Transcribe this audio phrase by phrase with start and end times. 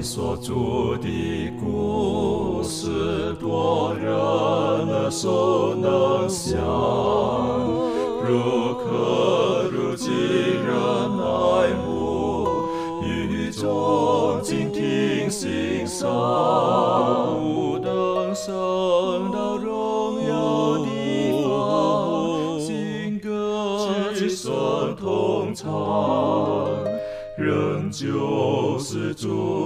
[0.00, 6.58] 你所著的故事，多人耳熟能详，
[8.26, 10.74] 如可如今人
[11.20, 12.48] 爱慕，
[13.04, 16.08] 与众静听欣赏，
[17.38, 23.78] 不等升到荣耀的方，新歌
[24.14, 25.68] 齐声同唱，
[27.36, 29.59] 仍旧是主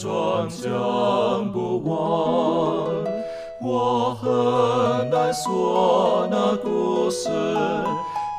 [0.00, 2.88] 转将不忘。
[3.62, 7.28] 我很难说那故事，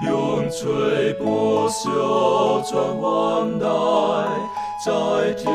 [0.07, 3.67] 永垂不朽传万代，
[4.84, 5.53] 在天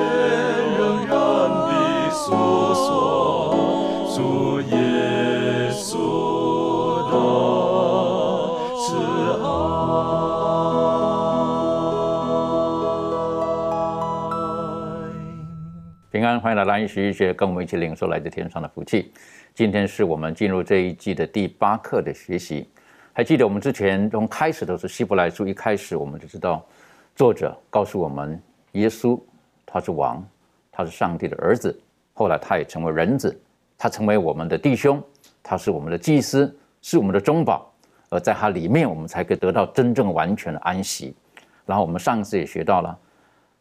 [0.79, 1.16] 仍然
[1.51, 2.24] 的诉
[2.73, 2.87] 说
[4.15, 4.77] 主耶
[16.38, 19.10] 欢迎来到安息医学，跟我们一起领受来自天上的福气。
[19.54, 22.68] 今天是我们进入这一季的第八课的学习。
[23.12, 26.65] 还记得我们之前从开始都是希伯来书，一开始我们就知道
[27.15, 28.40] 作者告诉我们，
[28.73, 29.18] 耶稣
[29.65, 30.23] 他是王，
[30.70, 31.78] 他是上帝的儿子，
[32.12, 33.38] 后来他也成为人子，
[33.78, 35.02] 他成为我们的弟兄，
[35.43, 37.73] 他是我们的祭司，是我们的中保，
[38.10, 41.15] 而在他里面，我们才可以得到真正完全的安息。
[41.65, 42.96] 然后我们上一次也学到了，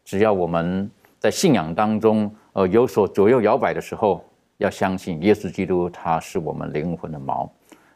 [0.04, 4.24] 只要我们在信仰当中，呃，有所左右摇摆的时候，
[4.56, 7.46] 要相信耶稣基督，他是我们灵魂的锚，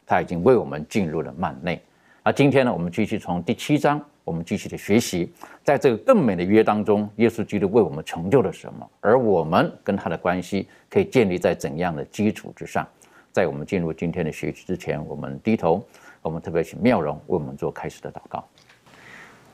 [0.05, 1.80] 他已经为我们进入了幔内。
[2.22, 5.33] 那今天呢，我们继续从第七章，我们继续的学习，
[5.64, 12.86] 在这个更美的约当中，耶稣基督为我们成就了什么，而我们跟他的关系可以建立在怎样的基础之上？
[13.33, 15.83] 在我们进入今天的学习之前，我们低头，
[16.20, 18.44] 我们特别请妙容为我们做开始的祷告。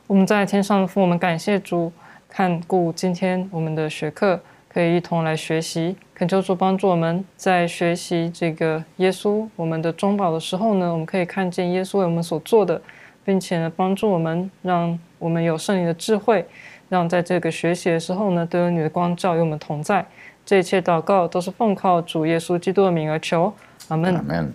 [0.08, 1.92] 我们在天上的父，我们感谢主
[2.28, 4.40] 看顾今天我们的学课，
[4.76, 5.96] 可以一同来学习。
[6.14, 12.78] 恳求主帮助我们在学习这个耶稣我们的中保的时候呢，我们可以看见耶稣为我们所做的，
[13.24, 16.44] 并且呢帮助我们，让我们有圣灵的智慧，
[16.90, 20.04] 让在这个学习的时候呢，都有你的光照与我们同在。
[20.44, 23.50] 这一切祷告都是奉靠主耶稣基督的名而求，
[23.88, 24.14] 阿门。
[24.14, 24.52] 阿门。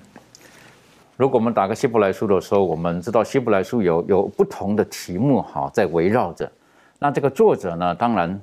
[1.17, 6.51] 如果我们打开希伯来书的时候，我们知道希伯来书有有不同的题目哈，在围绕着。
[6.99, 8.39] 那这个作者呢，当然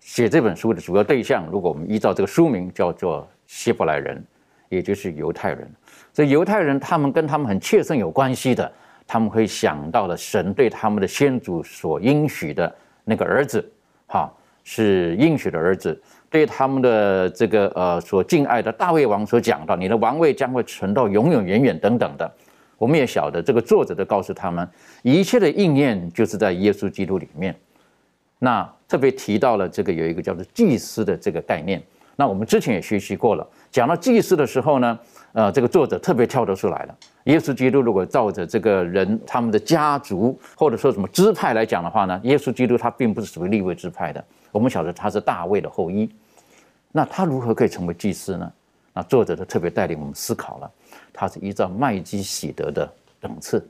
[0.00, 4.22] 写这本书的主要对象，如果我们依照这个书名叫做希伯来人，
[4.68, 5.70] 也就是犹太人。
[6.12, 8.70] 所以犹太人他们跟他们很切身有关系的，
[9.06, 12.74] 他们会想到了神对他们的先祖所应许的
[13.04, 13.70] 那个儿子，
[14.06, 14.32] 哈，
[14.64, 16.00] 是应许的儿子。
[16.28, 22.32] 对他们的这个呃所敬爱的大卫王所讲到，你的王位将会存到永永远远等等的，
[22.78, 24.68] 我们也晓得这个作者都告诉他们，
[25.02, 27.54] 一切的应验就是在耶稣基督里面。
[28.40, 31.80] 那特别提到了这个有一个叫做祭司的这个概念。
[32.16, 34.98] 那我们之前也学习过了，讲到祭司的时候呢，
[35.32, 36.94] 呃，这个作者特别跳得出来了。
[37.24, 44.22] 耶稣基督如果照着这个人他们的家族或者说什么支派来讲的话呢，耶稣基督他并不是属于立位支派的。
[44.52, 46.10] 我们晓得他是大卫的后裔，
[46.92, 48.52] 那他如何可以成为祭司呢？
[48.92, 50.70] 那作者就特别带领我们思考了，
[51.12, 53.64] 他是依照麦基喜德的等次，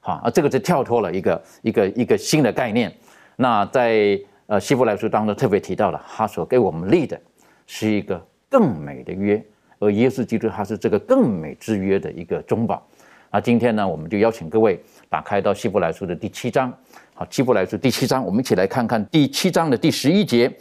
[0.00, 2.94] 好啊，这个就跳脱了一个一个一个新的概念。
[3.36, 7.20] 那在呃希伯来书当中特别提到了，他所给我们立的
[7.66, 9.44] 是一个更美的约，
[9.78, 12.86] 而耶稣基督他是这个更美之约的一个中保。
[13.30, 16.72] 那今天呢，我们就邀请各位打开到希伯来书的第七章。
[17.14, 20.52] 好，希伯来书第七章，我们一起来看看第七章的第十一节，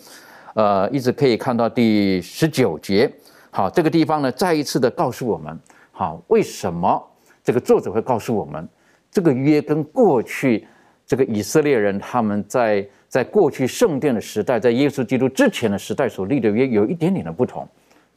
[0.55, 3.11] 呃，一直可以看到第十九节。
[3.51, 5.59] 好，这个地方呢，再一次的告诉我们，
[5.91, 7.00] 好，为什么
[7.44, 8.67] 这个作者会告诉我们，
[9.11, 10.67] 这个约跟过去
[11.13, 17.68] 这个以色列人他们在在过去圣殿的时代，在耶稣基督之前的时代所立的约有一点点的不同。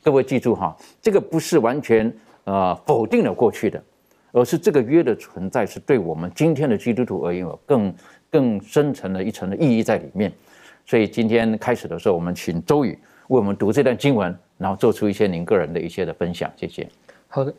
[0.02, 2.10] 各位记住哈，这个不是完全
[2.44, 3.82] 呃否定了过去的，
[4.32, 7.94] 而是这个约的存在是对我们今天的基督徒而言有更。
[8.28, 10.30] 更深层的一层的意义在里面，
[10.84, 12.90] 所以今天开始的时候，我们请周宇
[13.28, 16.50] 为我们读这段经文，然后做出一些您个人的一些的分享。
[16.56, 16.86] 谢谢。
[17.28, 17.54] 好的，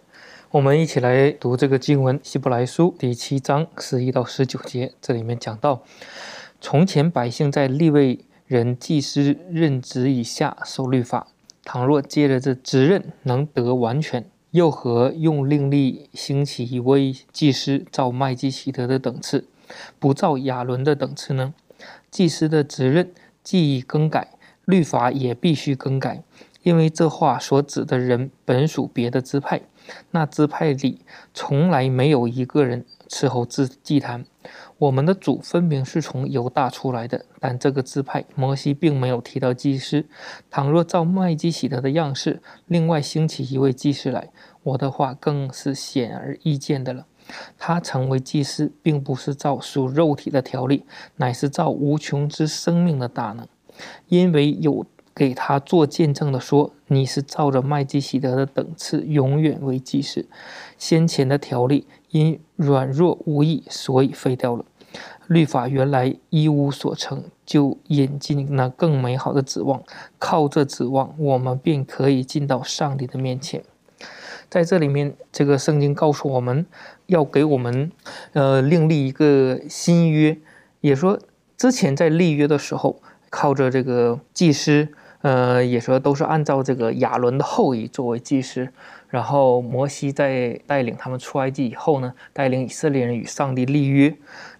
[0.52, 4.94] 我们一起来读这个经文《希伯来书》第七章十一到十九节。
[5.02, 5.84] 这里面讲到，
[6.62, 11.28] 从前百姓在立位人祭司任职以下受律法，
[11.66, 19.50] 倘若借着这职任能得完全，又何用令力兴起一位祭司照麦基喜德的等次？
[20.00, 21.54] 不照亚伦的等次呢？
[22.10, 23.12] 祭司的责任
[23.44, 24.30] 既已更改，
[24.64, 26.24] 律法也必须更改，
[26.64, 29.64] 因为这话所指的人本属别的支派，
[30.12, 31.02] 那支派里
[31.34, 34.26] 从来没有一个人伺候祭祭坛。
[34.78, 40.06] 我们的主分明是从犹大出来的，但这个支派摩西并没有提到祭司。
[40.52, 44.30] 倘若照麦基洗德的样式，另外兴起一位祭司来，
[44.62, 47.08] 我的话更是显而易见的了。
[47.58, 50.86] 他成为祭司，并不是照属肉体的条例，
[51.16, 53.48] 乃是照无穷之生命的大能，
[54.08, 54.86] 因为有
[55.18, 60.28] 给他做见证的说：“你是照着麦基洗德的等次，永远为祭司。”
[60.78, 64.64] 先前的条例因软弱无益，所以废掉了。
[65.26, 69.82] 律法原来一无所成就，引进那更美好的指望。
[70.20, 73.64] 靠这指望，我们便可以进到上帝的面前。
[74.50, 76.68] 在这里面，这个圣经告诉我们
[77.08, 77.92] 要给我们，
[78.34, 80.38] 呃，另立一个新约。
[80.82, 81.20] 也说
[81.58, 84.88] 之前在立约的时候，靠着这个祭司，
[85.22, 88.70] 呃，也说都是按照这个亚伦的后裔作为祭司。
[89.10, 94.14] 然后摩西在带领他们出埃及以后呢，带领以色列人与上帝立约。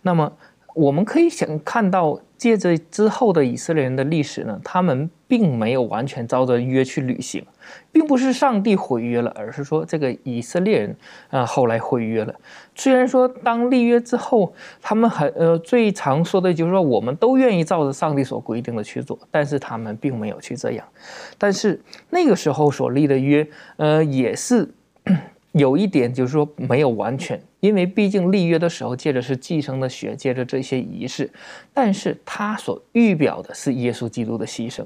[0.04, 0.32] 那么
[0.74, 7.44] 我们可以想看到，借着之后的以色列人的历史呢，他们并没有完全照着约去履行，
[7.92, 10.96] 并不是上帝毁约了，而是说这个以色列人
[11.30, 12.34] 啊后来毁约了。
[12.76, 20.86] 虽然说当立约之后，他们很呃最常说的就是说我们都愿意照着上帝所规定的去做，但是他们并没有去这样。
[21.38, 23.48] 但是那个时候所立的约，
[23.78, 24.70] 呃也是。
[25.54, 31.30] 有一点就是说没有完全，因为毕竟立约的时候借着是寄生的血，借着这些仪式，
[31.74, 34.86] 但是他所预表的是耶稣基督的牺牲。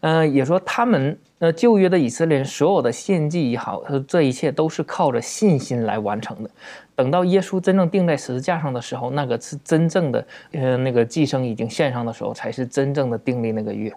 [0.00, 6.50] 呃，也说他们呃旧约的以色列人所有的献祭也好，这一切都是靠着信心来完成的。
[6.94, 13.92] 等到耶稣真正钉在十字架上的时候，那个是真正的呃那个寄生已经献上的时候，才是真正的订立那个约。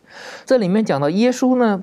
[0.46, 1.82] 这里面讲到耶稣呢。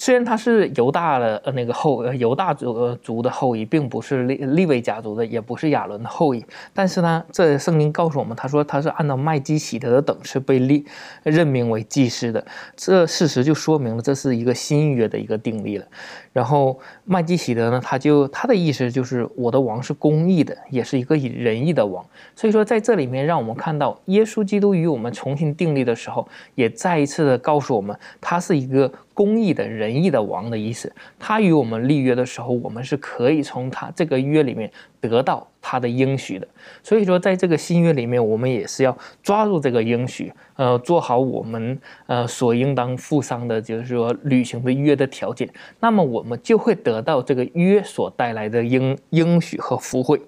[0.00, 10.86] 虽然他是犹大的呃那个后犹大族族的后裔，并不是利利维家族的，也不是亚伦的后裔，但是呢，这圣经告诉我们，他说他是按照麦基洗德的等式被立
[11.24, 12.46] 任命为祭司的，
[12.76, 15.86] 这事实就说明了这是一个新约的一个定例了。
[16.38, 22.04] 然后麦基喜德呢，他就他的意思就是我的王是公义的，也是一个以仁义的王。
[22.36, 28.88] 所以说在这里面，让我们看到耶稣基督与我们重新订立的时候，也再一次的告诉我们，他是一个。
[29.18, 36.46] 公义的仁义的王的意思，他与我们立约的时候，我们是可以从他这个约里面得到他的应许的。
[36.82, 45.48] 所以说，在这个新约里面，我们也是要抓住这个应许，呃，做好我们呃所应当负上的，就是说履行的约的条件，
[45.80, 50.20] 那么我们就会得到这个约所带来的应应许和福惠。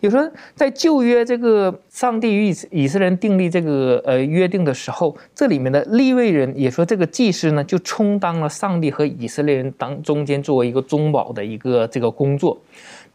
[0.00, 0.24] 有时候
[0.54, 12.56] 在旧约这个上帝与以色列人订立这个呃约定的时候，这里面的立位人也说这个祭司呢，就充当了上帝和以色列人当中间作为一个中保的一个这个工作。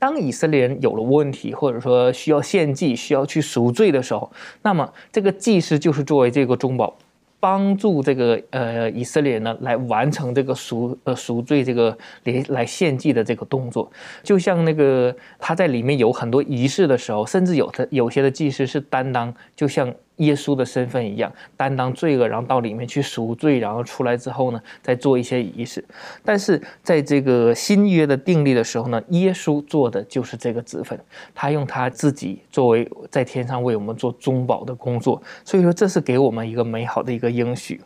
[0.03, 4.29] 当以色列人有了问题，或者说需要献祭、需要去赎罪的时候，
[4.61, 6.93] 那么这个祭司就是作为这个中保。
[7.39, 13.91] 帮助这个呃以色列人呢来完成这个赎呃赎罪这个来来献祭的这个动作，
[14.23, 19.93] 就像那个他在里面有很多仪式的时候，甚至有的有些的祭司是担当，就像。
[20.25, 25.83] 耶稣的身份一样，担当罪恶，然后到里面去赎罪，然后出来之后呢，再做一些仪式。
[26.23, 30.99] 但是在这个新约的定立的时候呢，耶稣做的就是这个职分，
[31.33, 35.21] 他用他自己作为在天上为我们做中保的工作。
[35.43, 37.81] 所以说，这是给我们一个美好的一个应许。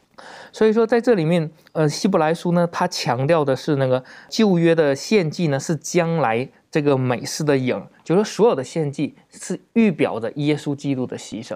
[0.51, 11.55] 所以说，在这里面，呃，希伯来书呢，他强调的是那个旧约的献祭呢，是将来这个美事的影，就是所有的献祭是预表着耶稣基督的牺牲。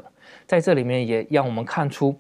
[0.52, 2.14] 在这里面也让我们看出，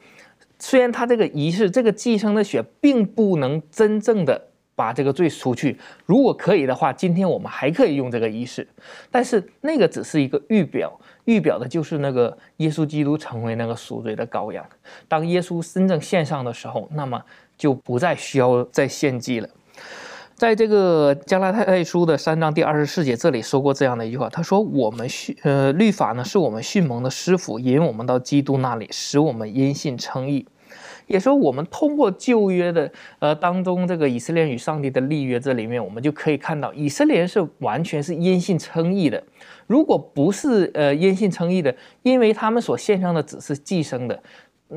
[0.57, 4.41] 虽然他这个仪式，这个寄生的血，并不能真正的
[4.73, 5.77] 把这个罪除去。
[6.05, 8.65] 如果可以的话，今天我们还可以用这个仪式，
[9.11, 14.65] 但是那个只是一个预表，预表的就是那个耶稣基督成为那个赎罪的羔羊。
[15.09, 17.21] 当耶稣真正献上的时候，那么
[17.57, 19.49] 就不再需要再献祭了。
[20.41, 30.47] 在这个加拉太书的三章第二十四节，这里说过这样的一句话，他说：“我们训呃律法呢，是我们训蒙的师傅，引我们到基督那里，使我们因信称义。”
[31.05, 39.23] 也说我们通过旧约的呃当中这个以色列与上帝的立约，这里面我们就可以看到，以色列人是完全是因信称义的。
[39.67, 44.23] 如果不是呃因信称义的，因为他们所献上的只是寄生的。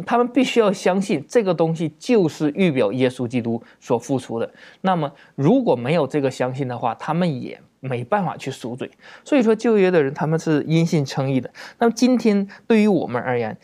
[0.02, 4.50] 他们必须要相信这个东西就是预表耶稣基督所付出的。
[4.80, 8.90] 那么，如果没有这个相信的话，他们也没办法去赎罪。
[9.24, 11.48] 所以说，旧约的人他们是因信称义的。
[11.78, 13.56] 那么，今天对于我们而言，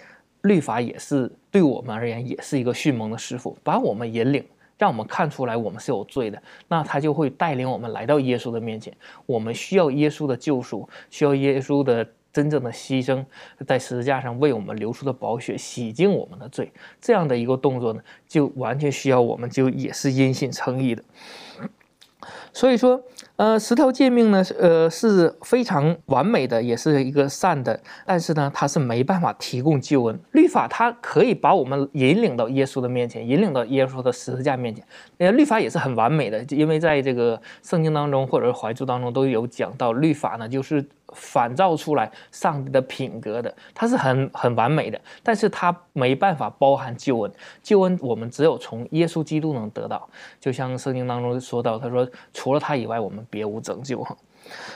[0.43, 4.45] 律法也是对我们而言也是一个迅猛的师傅，把我们引领，
[4.79, 6.41] 让我们看出来我们是有罪的。
[6.69, 8.95] 那他就会带领我们来到耶稣的面前。
[9.27, 12.07] 我们需要耶稣的救赎，需要耶稣的。
[12.33, 13.25] 真正的牺牲，
[13.67, 21.03] 在十字架上为我们流出的宝血洗净我们的罪，这样的一个动作呢，就完全需要我们就也是因信称义的。
[22.53, 23.03] 所以说。
[23.41, 30.21] 呃，十条诫命呢，呃是非常完美的，也是一个善的，但是呢，它是没办法提供救恩。
[30.33, 34.85] 律法它可以把我们引领到耶稣的面前，引领到耶稣的十字架面前。
[35.17, 40.85] 呃，律法也是很完美的，因为在这个圣经当中或者是怀著当中都有讲到，律法呢就是。
[41.13, 47.33] 反照出来上帝的品格的，它是很很完美的，但是它没办法包含救恩。
[47.65, 54.17] 救恩我们只有从耶稣基督能得到，就像圣经当中说到，他说除了他以外，我们别无拯救哈。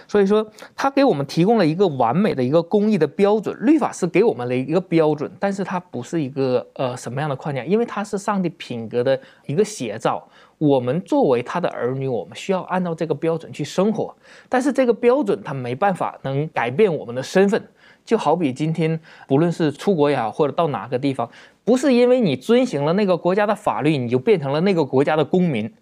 [0.06, 0.46] 所以说，
[0.76, 3.56] 他给我们提供了一个完美的一个公益的标准。
[3.60, 10.22] 律法是给我们的一个标准，但是它不是一个呃什么样的框架，因为它是上帝品格的一个写照。
[10.58, 14.14] 我们作为他的儿女，我们需要按照这个标准去生活。
[14.48, 17.60] 但是这个标准它没办法能改变我们的身份。
[18.04, 21.28] 就好比今天，不论是出国也好，或者到哪个地方，
[21.64, 25.72] 不是因为你遵循了那个国家的法律，你就变成了那个国家的公民。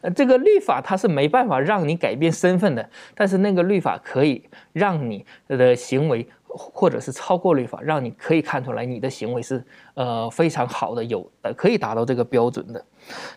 [0.00, 6.26] 呃，这个律法它是没办法让你改变身份的，但是那个律法可以让你的行为。
[6.50, 9.62] 或者是超过律法，让你可以看出来你的行为是
[9.92, 12.82] 呃非常好的，有的可以达到这个标准的。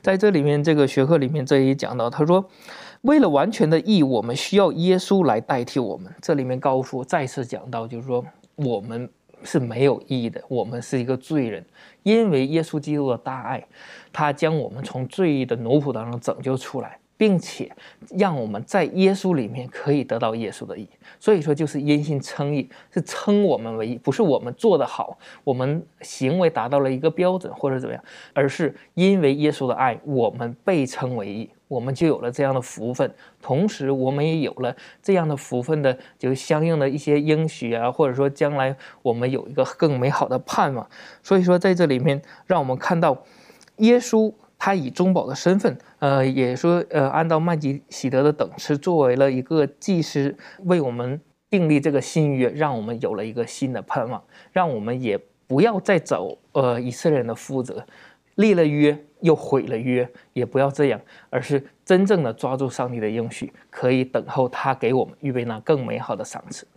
[0.02, 2.44] 在这里面这个学科里面这里讲到，他说，
[3.02, 6.12] 为了完全的义，我们需要耶稣来代替我们。
[6.22, 8.26] 这里面高夫再次讲到，就是说
[8.56, 9.08] 我们
[9.44, 11.64] 是没有义的，我们是一个罪人，
[12.04, 13.64] 因为耶稣基督的大爱，
[14.12, 16.98] 他将我们从罪的奴仆当中拯救出来。
[17.22, 17.72] 并且
[18.18, 20.90] 让我们在耶稣里面可以得到耶稣的义，
[21.20, 28.04] 所以说就是因信称义，是称我们为义，不是我们做得好，我们行为达到了一个标准或者怎么样，
[28.34, 40.90] 而是因为耶稣的爱，我们被称为义，我们就有了这样的福分，同时我们也有了这样的福分的，就相应的一些应许啊，或者说将来我们有一个更美好的盼望。
[41.22, 43.16] 所以说在这里面，让我们看到
[43.82, 44.34] 耶稣。
[44.64, 51.20] 他以中保的身份，呃，也说，呃，按照麦基喜德的等次，作为了一个祭司，为我们
[51.50, 57.84] 订立这个新约，让我们有了一个新的盼望，让我们也不要再走，呃，以色列人的覆辙，
[58.36, 66.68] 立了约又毁了约，也不要这样，而是真正的抓住上帝的应许，可以等候他给我们预备那更美好的赏赐。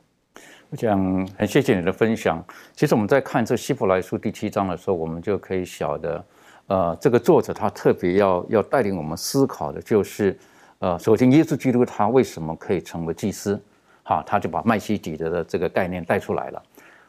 [0.70, 2.42] 我想很谢谢你的分享。
[2.72, 6.24] 其实我们在看这希伯来书第七章的时候，我们就可以晓得。
[6.66, 10.34] 呃，这个作者他特别要要带领我们思考的，就是，
[10.78, 13.62] 呃，首先耶稣基督他为什么可以成为祭司？
[14.02, 16.62] 哈，他就把麦西底德的这个概念带出来了。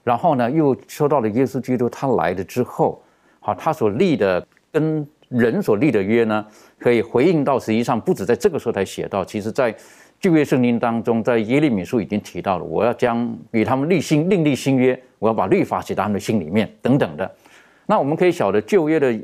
[0.03, 3.01] 然后呢，又说到了耶稣基督他来了之后，
[3.39, 6.45] 好，他所立的跟人所立的约呢，
[6.77, 9.73] 可以回应到实际上不止在这个时候才写到，其实在
[10.19, 17.29] 旧约圣经当中，在耶利米书已经提到了，我要将与他们立新另立新约，我要把律法写到他们的心里面等等的。
[17.85, 19.17] 那我们可以晓得旧约的。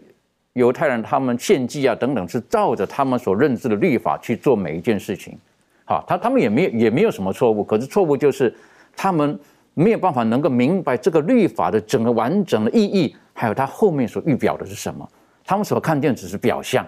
[0.53, 5.37] 犹太人他们献祭啊等等，是照着他们所认知的律法去做每一件事情，
[5.85, 8.53] 好，他他们也没有也没有什么错误，可是错误就是
[8.95, 9.39] 他们
[9.73, 15.07] 没有办法能够明白这个律法的整个完整的意义，还有它后面所预表的是什么，
[15.45, 16.85] 他们所看见只是表象，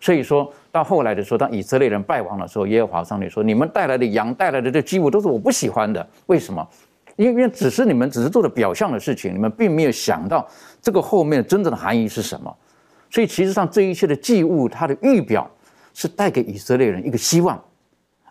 [0.00, 6.64] 所以说到后来的时候，当以色列人败亡的时候，耶和华上帝说：“你们带来的羊带来的这祭物都是我不喜欢的，为什么？
[7.16, 10.48] 因为因为只是你们只是做的表象的事情，你们并没有想到
[10.80, 12.56] 这个后面真正的含义是什么。”
[13.10, 15.50] 所以，其实上这一切的祭物，它的预表
[15.92, 17.60] 是带给以色列人一个希望，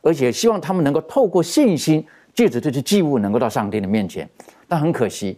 [0.01, 4.27] 而且希望他们能够透过信心，借着这些祭物，能够到上帝的面前。
[4.67, 5.38] 但很可惜，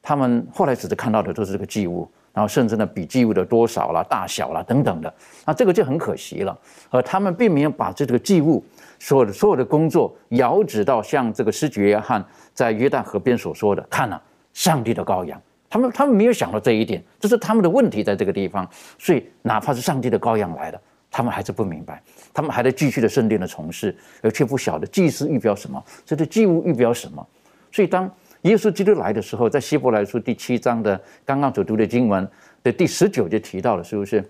[0.00, 5.14] 他们后来只是看到的都是这个祭物，然后甚至呢，比祭物的多少啦、大小啦等等的，
[5.44, 6.58] 那这个就很可惜了。
[6.88, 8.64] 而他们并没有把这个祭物
[8.98, 14.20] 所有的所有的工作遥指到像这个施洗约翰在约旦河边所说的：“看了
[14.54, 15.38] 上帝的羔羊。”
[15.70, 18.68] 他们他们没有想到这一点，这是他们的问题在这个地方。
[18.98, 27.26] 所以哪怕是上帝的羔羊来了，他们还是不明白，他们还在继续的圣殿的从事，而却不晓得祭司预表什么，这个祭物预表什么。
[27.70, 28.10] 所以当
[28.42, 32.26] 耶稣基督来的时候，在希伯来书第七章的刚刚所读的经文
[32.62, 34.24] 的第十九节提到了，是不是？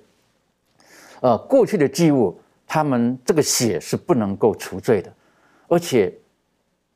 [1.21, 5.13] 呃，过去的祭物，他们这个血是不能够除罪的，
[5.69, 6.13] 而且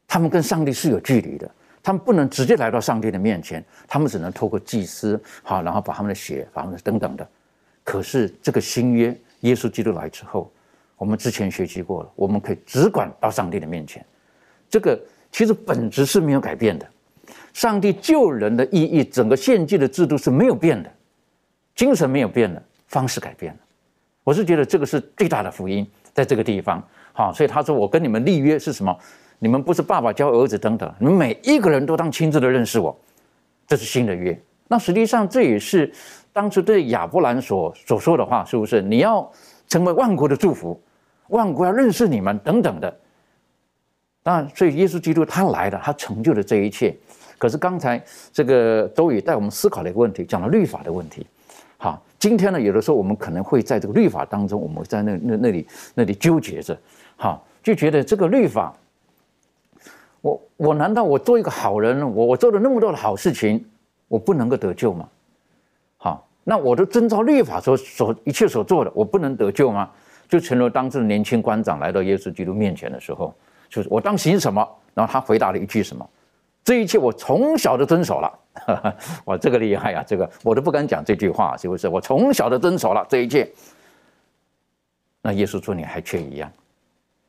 [0.08, 1.50] 他们跟上帝是有距离的。
[1.82, 7.28] 他们不能直接来到上帝的面前，他们只能透过祭司，好，然后把他们的血，把他们等等的。
[7.82, 10.52] 可是这个新约，耶稣基督来之后，
[10.96, 14.04] 我们之前学习过了，我们可以只管到上帝的面前。
[14.70, 14.98] 这个
[15.32, 16.86] 其实本质是没有改变的，
[17.52, 20.92] 上帝救人的意义，整个献祭的制度是没有变的，
[21.74, 23.58] 精神没有变的，方式改变了。
[24.22, 25.84] 我是觉得这个是最大的福音，
[26.14, 26.80] 在这个地方，
[27.12, 28.96] 好，所以他说我跟你们立约是什么？
[29.42, 32.96] 你们不是爸爸教儿子等等，你们每一个人都当亲自的认识我，
[33.66, 34.40] 这是新的约。
[34.68, 35.92] 那实际上这也是
[36.32, 38.80] 当初对亚伯兰所所说的话，是不是？
[38.80, 39.28] 你要
[39.66, 40.80] 成为万国的祝福，
[41.30, 42.96] 万国要认识你们等等的。
[44.22, 46.96] 当然，所以耶稣基督他来了，他成就了这一切。
[47.37, 48.00] 可是刚才
[48.32, 51.26] 这个周宇带我们思考了一个问题，讲了律法的问题。
[51.78, 56.78] 好，今天呢，有的时候我们可能会在这个律法当中，我们在那那那里那里纠结着，
[57.16, 58.72] 好，就觉得这个律法。
[60.23, 63.62] 我我难道我做一个好人，我我做了那么多的好事情，
[64.09, 65.07] 我不能够得救吗？
[65.99, 69.91] 好，那我都遵照律法所所一切所做的，我不能得救吗？
[70.29, 73.35] 就成了当时年轻官长来到耶稣基督面前的时候，
[73.69, 74.67] 就是我当行什么？
[74.95, 76.09] 然后他回答了一句什么？
[76.64, 78.38] 这一切我从小就遵守了。
[79.26, 80.05] 哇，这个厉害呀！
[80.07, 81.88] 这个我都不敢讲这句话，是不是？
[81.88, 83.50] 我从小就遵守了这一切。
[85.23, 86.50] 那耶稣说你还缺一样。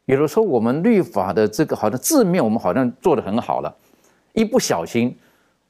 [0.05, 3.73] 有的时候，我们律法的这个好像字面，我们好像做的很好了，
[4.33, 5.17] 一不小心，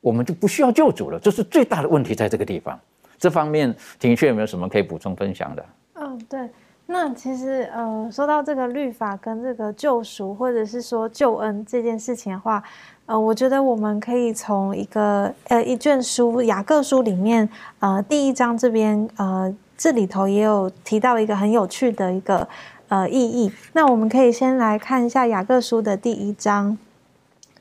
[0.01, 1.19] 我们就不需要救主了。
[1.19, 2.79] 这是最大的问题，在这个地方。
[3.19, 5.65] 这方面，庭轩有没有什么可以补充分享的？
[5.93, 6.49] 嗯，对。
[6.87, 12.61] 那其实，呃，说到这个律法跟这个救赎，或者是说救恩这件事情的话，
[13.05, 17.47] 呃，我觉得我们可以从一个呃一卷书雅各书里面，
[17.79, 22.47] 呃，第一章这边，呃，这里头也有提到一个很有趣的一个。
[22.93, 23.51] 呃，意义。
[23.73, 26.77] 那我们可以先来看一下雅各书的第一章，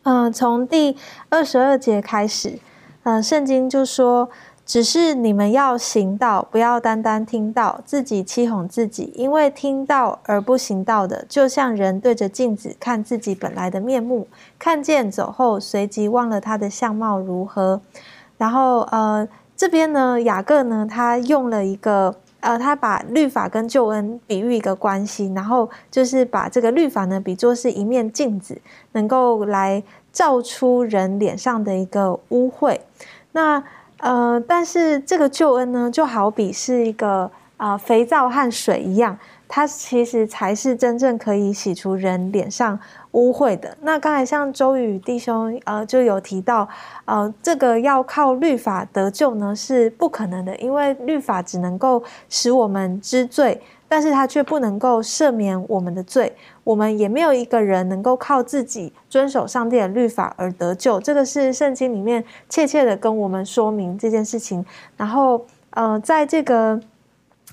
[0.03, 0.95] 嗯，从第
[1.31, 2.59] 二十二节开始，
[3.05, 4.29] 呃，圣经就说
[4.67, 9.11] ：“只是你们要行道，不要单单听到，自己欺哄自己。
[9.15, 17.81] 因为听到而不行道的，就像人对着镜子看自己本来的面目，看见走后，随即忘了他的相貌如何。”
[18.37, 22.17] 然后，呃，这边呢，雅各呢，他用了一个。
[22.43, 28.61] 呃，他把律法跟救恩比喻一个关系，然后就是把这个律法呢比作是一面镜子，
[28.93, 29.83] 能够来
[30.13, 32.79] 照出人脸上的一个污秽。
[33.31, 33.63] 那
[33.99, 39.17] 呃，但是这个救恩呢，就好比是一个啊肥皂和水一样。
[39.55, 42.81] 它其实才是真正可以洗除人脸上
[43.13, 43.77] 污秽的。
[43.83, 46.69] 那刚才像周宇弟兄呃就有提到，
[47.05, 56.35] 呃，这个要靠律法得救呢是不可能的，因为律法只能够使我们知罪，但是它却不能够赦免我们的罪。
[56.65, 61.01] 我们也没有一个人能够靠自己遵守上帝的律法而得救。
[61.01, 64.65] 这个是圣经里面切切的跟我们说明这件事情。
[64.97, 66.81] 然后呃，在这个。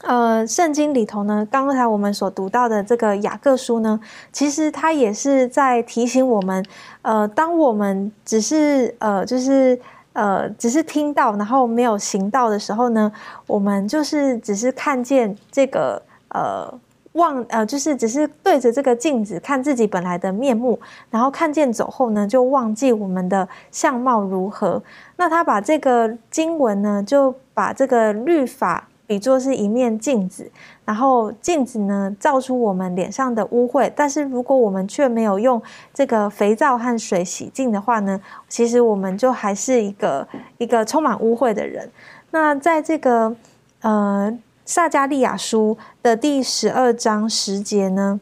[0.04, 4.00] 呃，圣经里头呢，刚才我们所读到的这个雅各书呢，
[4.32, 6.66] 其实它也是在提醒我们，
[7.02, 9.78] 呃，当我们只是呃，就是
[10.14, 13.12] 呃，只是听到，然后没有行道的时候呢，
[13.46, 16.74] 我们就是只是看见这个呃
[17.14, 24.82] 忘呃，就是只是对着这个镜子看自己本来的面目，然后看见走后呢，就忘记我们的相貌如何。
[25.18, 28.88] 那他把这个经文呢，就把这个律法。
[29.10, 30.52] 比作是一面镜子，
[30.86, 35.60] 然后镜子呢照出我们脸上的污秽，但是如果我们却没有用
[35.92, 40.28] 这个肥皂和水洗净的话呢，其实我们就还是一个
[40.60, 41.90] 一个充满污秽的人。
[42.30, 43.36] 那在这个
[43.82, 44.32] 呃
[44.64, 48.20] 撒加利亚书的第十二章十节呢，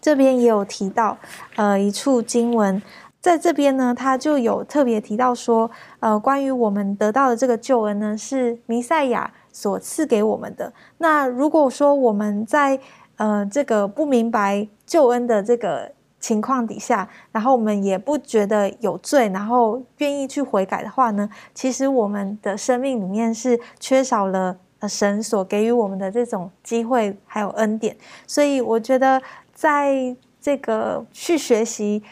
[0.00, 1.16] 这边也有提到
[1.54, 2.82] 呃一处经文，
[3.20, 5.70] 在这边呢他就有特别提到说，
[6.00, 9.30] 呃关于我们得到的这个救恩呢是弥赛亚。
[9.60, 10.72] 所赐给我们的。
[10.96, 12.80] 那如果说我们在
[13.16, 24.56] 呃这个不明白救恩的这个情况底下，然后我们也不觉得有罪，然后愿意去悔改的话呢，其实我们的生命里面是缺少了
[24.88, 27.94] 神所给予我们的这种机会还有恩典。
[28.26, 29.20] 所以我觉得
[29.52, 32.02] 在这个去学习。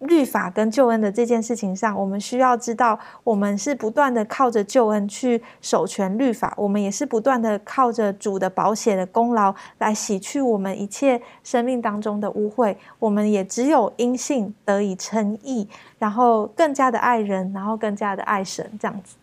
[0.00, 12.74] 律法跟救恩的这件事情上，我们需要知道，我们是不断的靠着救恩去守全律法，我们也是不断的靠着主的保险的功劳来洗去我们一切生命当中的污秽。
[12.98, 19.16] 我们也只有因信得以称义，然后更加的爱人，然后更加的爱神，这样子。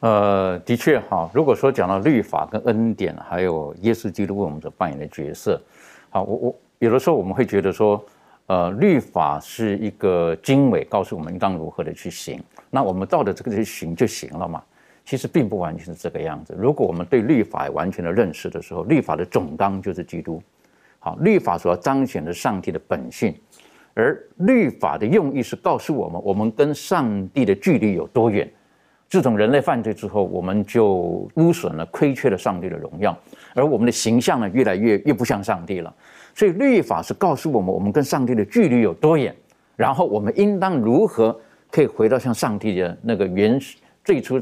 [0.00, 5.60] 呃，的确哈，如果说讲到律法跟恩典，还有耶稣基督为我们所扮演的角色，
[6.08, 8.02] 好，我我有的时候我们会觉得说。
[8.48, 12.42] 呃，律法是一个经纬，告诉我们应当如何的去行。
[12.70, 14.62] 那我们照着这个去行就行了嘛？
[15.04, 16.54] 其实并不完全是这个样子。
[16.58, 20.42] 如果我们对律法完全的认识的时候，律法的总纲就是基督。
[20.98, 23.34] 好，律法所要彰显的上帝的本性，
[23.92, 28.50] 而律法的用意是告诉我们，我们跟上帝的距离有多远。
[29.10, 33.18] 自从人类犯罪之后，我们就污损了、亏缺了上帝的荣耀，
[33.54, 35.94] 而我们的形象呢，越来越越不像上帝了。
[36.38, 39.34] 所以律法是告诉我们，我们跟上帝的距离有多远，
[39.74, 41.36] 然后我们应当如何
[41.68, 44.40] 可以回到像上帝的那个原始最初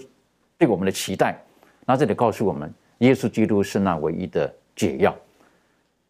[0.58, 1.42] 对我们的期待？
[1.86, 5.16] 那这里告诉我们，耶稣基督是那唯一的解药，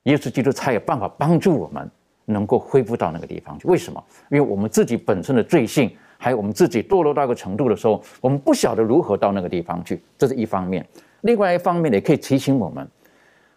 [0.02, 1.88] 耶稣基督才有办法帮助我们
[2.24, 3.68] 能够恢复到那个地方去。
[3.68, 4.02] 为什么？
[4.32, 10.84] 因为我们自己本身的罪性，还有我们自己堕落到一个程度的时候，我们不晓得如何到那个地方去，这是一方面。
[11.20, 12.84] 另外一方面，也可以提醒我们，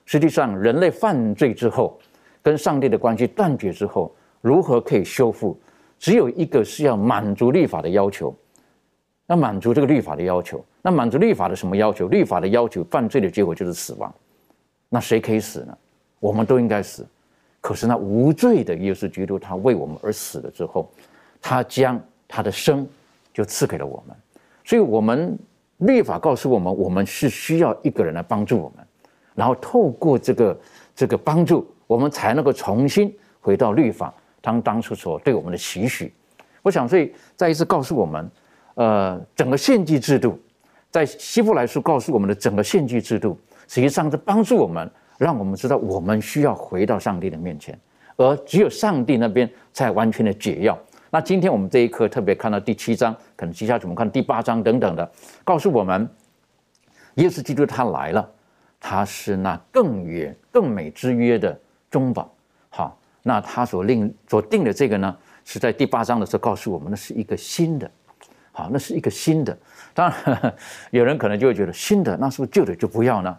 [0.05, 1.99] 实际上人类犯罪之后，
[2.49, 5.55] 跟上帝的关系断绝之后，如何可以修复？
[5.99, 8.35] 只有一个是要满足律法的要求，
[9.27, 12.07] 那满足这个律法的要求，那满足律法的什么要求？
[12.07, 14.11] 律法的要求，犯罪的结果就是死亡。
[14.89, 15.77] 那谁可以死呢？
[16.19, 17.05] 我们都应该死。
[17.61, 20.89] 可是那无罪的耶稣基督，他为我们而死了之后，
[21.39, 22.87] 他将他的生
[23.31, 24.15] 就赐给了我们。
[24.65, 25.37] 所以，我们
[25.77, 28.83] 律法告诉我们，我们是需要一个人来帮助我们，
[29.35, 30.59] 然后透过这个
[30.95, 34.13] 这个帮助，我们才能够重新回到律法。
[34.41, 36.13] 当当初所对我们的期许，
[36.61, 38.31] 我想，所以再一次告诉我们，
[38.75, 40.39] 呃，整个献祭制度，
[40.91, 43.35] 在希伯来书告诉我们的整个献祭制度，
[43.67, 47.77] 实际上是帮助我们，让我们知道我们需要回到上帝的面前，
[48.17, 50.77] 而只有上帝那边才完全的解药。
[51.09, 55.11] 那今天我们这一课特别看到第七章，可能接下来我们看第八章等等的，
[55.43, 56.07] 告诉我们，
[57.15, 58.31] 耶稣基督他来了，
[58.79, 62.33] 他是那更远更美之约的中保，
[62.69, 62.95] 好。
[63.21, 67.91] 那他所令所定的这个呢，是在第八章的时候告诉我们，那是一个新的，
[68.53, 69.55] 好，那是一个新的。
[69.93, 70.55] 当然，
[70.91, 73.37] 有人可能就会觉得新的，那是不是旧的就不要呢？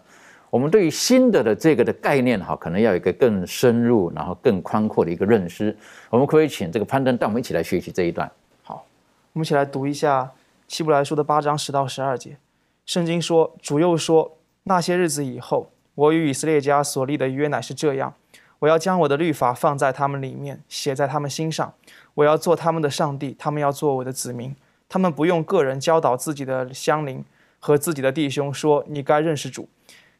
[0.51, 5.75] 我们对于新的的这个的概念，哈，可能要有一个更深入，然后更宽阔的一个认识。
[6.11, 8.29] 我们可以请这个攀登带我们一起来学习这一段。
[8.61, 8.85] 好，
[9.33, 10.29] 我们一起来读一下
[10.67, 12.37] 希伯来书的八章十到十二节。
[12.85, 18.13] 圣经说：“主又说，那些日子以后，我与以色列家所立的约乃是这样。”
[18.61, 21.73] 我要将我的律法放在他们里面，写在他们心上。
[22.13, 24.55] 我要做他们的上帝，他们要做我的子民。
[24.87, 27.25] 他们不用个人教导自己的乡邻
[27.59, 29.67] 和自己的弟兄说：“你该认识主。”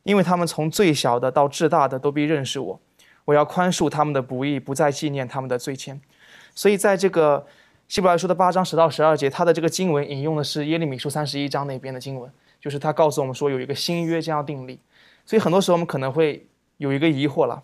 [0.01, 2.79] 因为他们从最小的到至大的都必认识我。
[3.25, 5.99] 我要宽恕他们的不义，不再纪念他们的罪愆。
[6.55, 7.45] 所以，在这个
[7.87, 14.79] 希伯来书的八章十到十二节，他的这个经文引用的是耶利米书三十一章那边的经文，就是他告诉我们说有一个新约将要定立。
[15.27, 17.61] 所以，很多时候我们可能会有一个疑惑了。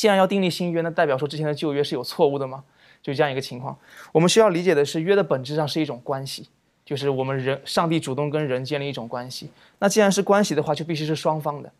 [0.00, 2.64] 既然要订立新约，那代表说之前的旧约是有错误的吗？
[3.02, 3.78] 就这样一个情况。
[4.12, 6.48] 我们需要理解的是，约的本质上是一种关系，
[6.86, 9.50] 就是我们人上帝主动跟人建立一种关系。
[9.78, 11.70] 那既然是关系的话，就必须是双方的，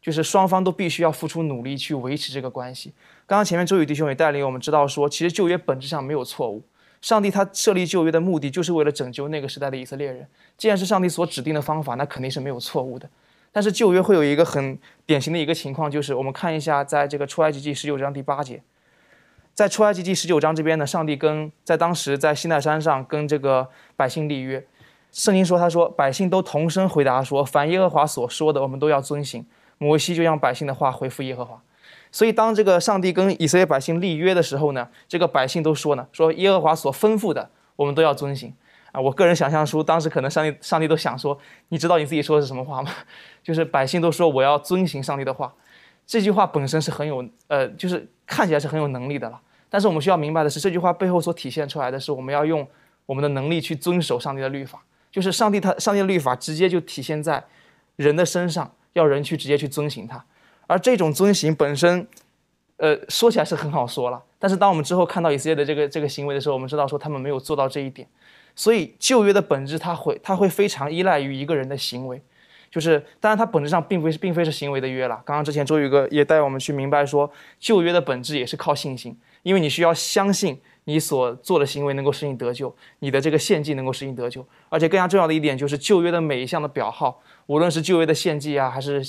[0.00, 2.94] 就是双方都必须要付出努力去维持这个关系。
[3.26, 6.62] 刚刚前面周宇弟兄也带领我们知道说，其实旧约本质上没有错误。
[7.02, 10.26] 上帝他设立旧约的目的就是为了拯救那个时代的以色列人。
[10.56, 13.06] 既然是上帝所指定的方法，那肯定是没有错误的。
[13.56, 18.62] 但是旧约会有一个很典型的一个情况，就是我们看一下，在这个出埃及记十九章第八节，
[19.54, 23.66] 在出埃及记十九章这边呢，上帝跟在当时在西奈山上跟这个
[23.96, 24.62] 百姓立约，
[25.10, 29.46] 圣经说他说百姓都同声回答说，凡耶和华所说的，我们都要遵行。
[29.78, 31.58] 摩西就让百姓的话回复耶和华，
[32.12, 38.52] 所以当这个上帝跟以色列百姓立约的时候呢，这个百姓都说呢，说耶和华所吩咐的，我们都要遵行。
[38.96, 42.90] 啊，我个人想象出当时可能上帝上帝都想说，你知道你自己说的是什么话吗？
[43.44, 45.52] 就是百姓都说我要遵行上帝的话，
[46.06, 49.38] 这句话本身是很有呃，就是看起来是很有能力的了。
[49.68, 52.66] 但是我们需要明白的是，这句话背后所体现出来的是，我们要用
[53.04, 54.82] 我们的能力去遵守上帝的律法。
[55.10, 57.44] 就是上帝他上帝的律法直接就体现在
[57.96, 60.24] 人的身上，要人去直接去遵行它。
[60.66, 62.06] 而这种遵行本身，
[62.78, 64.22] 呃，说起来是很好说了。
[64.38, 68.08] 但是当我们之后看到以色列的这个这个行为的时候，我们知道说他们没有做到这一点。
[68.56, 72.20] 所以旧约的本质，它会它会非常依赖于一个人的行为，
[72.70, 75.22] 就是当然它本质上并非是并非是行为的约了。
[75.26, 84.44] 刚刚之前周宇哥也带我们去明白说，旧约的本质也是靠信心，因为你需要相信你所做的行为能够使你得救，你的这个献祭能够使你得救。
[84.70, 89.02] 而且更加重要的一点就是旧约的每一项的表号，无论是旧约的献祭啊，还是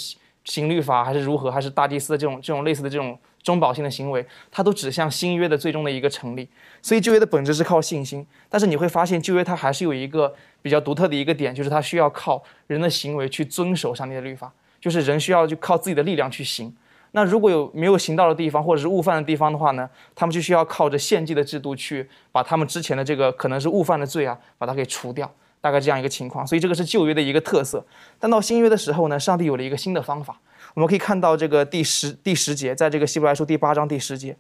[0.44, 3.18] 行律法，还是如何，还是大祭司的这种这种类似的这种。
[3.48, 6.46] 中保性的行为，它都指向新约的最终的一个成立。
[6.82, 16.76] 所以旧约的本质是靠信心，但是你会发现旧约它还是有一个比较独特的一个点，就是它需要靠人的行为去遵守上帝的律法，就是人需要就靠自己的力量去行。
[17.14, 25.32] 那如果有没有行到的地方，或者是误犯的地方的话呢，他们就需要靠着献祭的制度去把他们之前的这个可能是误犯的罪啊，把它给除掉。
[25.60, 26.46] 大概这样一个情况。
[26.46, 27.84] 所以这个是旧约的一个特色。
[28.20, 30.40] 但到新约的时候呢，上帝有了一个新的方法。
[30.78, 34.38] 我们可以看到这个第十第十节，在这个希伯来书第八章第十节，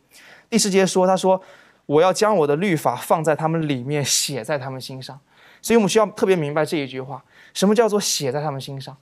[0.47, 1.41] 第十节说：“他说，
[1.87, 5.19] 我要将我的律法放在他们里面，写在他们心上。”
[5.63, 8.95] 所以我们需要特别明白这一句话：什么叫做写在他们心上？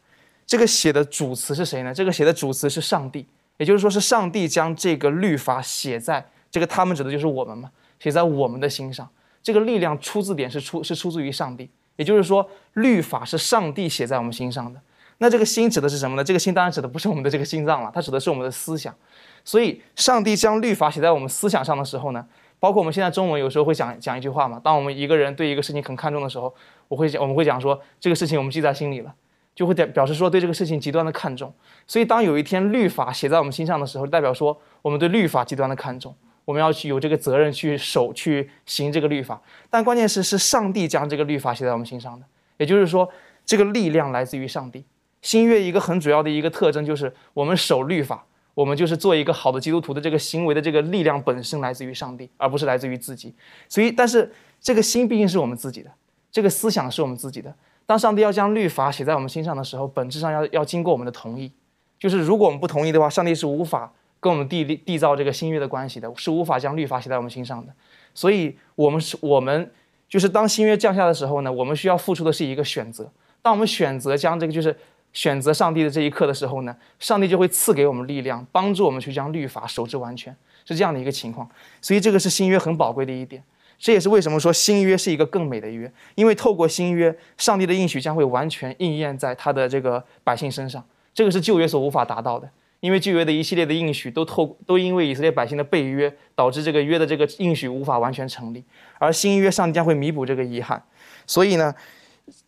[0.47, 1.93] 这个写的主词是谁呢？
[1.93, 7.69] 这个写的主词是上帝，也就是说是上帝将这个律法写在这个他们指的就是我们嘛？
[7.99, 9.05] 写在我们的心上。
[9.43, 14.79] 这个力量出自点是出是出自于上帝，也就是说，律法是上帝写在我们心上的。
[15.17, 16.23] 那这个心指的是什么呢？
[16.23, 18.93] 这个心当然指的不是我们的这个心脏了，它指的是我们的思想。
[19.45, 22.25] 所以，上帝将律法写在我们思想上的时候呢，
[22.59, 24.59] 包括我们现在中文有时候会讲讲一句话嘛。
[24.63, 26.53] 当我们一个人对一个事情很看重的时候，
[26.87, 29.13] 我会讲我们会讲说这个事情我们记在心里了，
[29.53, 31.53] 就会表表示说对这个事情极端的看重。
[31.87, 39.39] 所以，当有一天律法写在我们心上的时候，代表说我们对律法极端的看重，我们要去有这个责任去守去行这个律法。
[39.69, 42.25] 但关键是是上帝将这个律法写在我们心上的，
[42.57, 43.07] 也就是说，
[43.45, 44.83] 这个力量来自于上帝。
[45.25, 53.33] 新约一个很主要的一个特征就是我们守律法，我们就是做一个好的基督徒的这个行为的这个力量本身来自于上帝，而不是来自于自己。
[53.67, 55.89] 所以，但是这个心毕竟是我们自己的，
[56.31, 57.51] 这个思想是我们自己的。
[57.87, 61.51] 当上帝要将律法写在我们心上的时候，本质上要要经过我们的同意。
[61.97, 67.73] 就是如果我们不同意的话，上帝是无法跟我们缔缔造这个新约的关系的，是无法将律法写在我们心上的。
[68.13, 69.71] 所以，我们是我们
[70.07, 73.11] 就是当新约降下的时候呢，我们需要付出的是一个选择。
[73.41, 74.77] 当我们选择将这个就是。
[75.15, 81.49] 选择上帝的这一刻的时候呢，上帝就会赐给我们力量，帮助我们去将律法守之完全，是这样的一个情况。
[81.81, 83.41] 所以这个是新约很宝贵的一点，
[83.79, 90.83] 这也是为什么说新约是一个更美的约，因为透过新约，上帝的应许将会完全应验在他的这个百姓身上。
[91.13, 92.49] 这个是旧约所无法达到的，
[92.81, 98.61] 因为旧约的一系列的应许都透都因为以色列百姓的背约，导致这个约的这个应许无法完全成立，
[98.99, 100.83] 而新约上帝将会弥补这个遗憾。
[101.25, 101.73] 所以呢。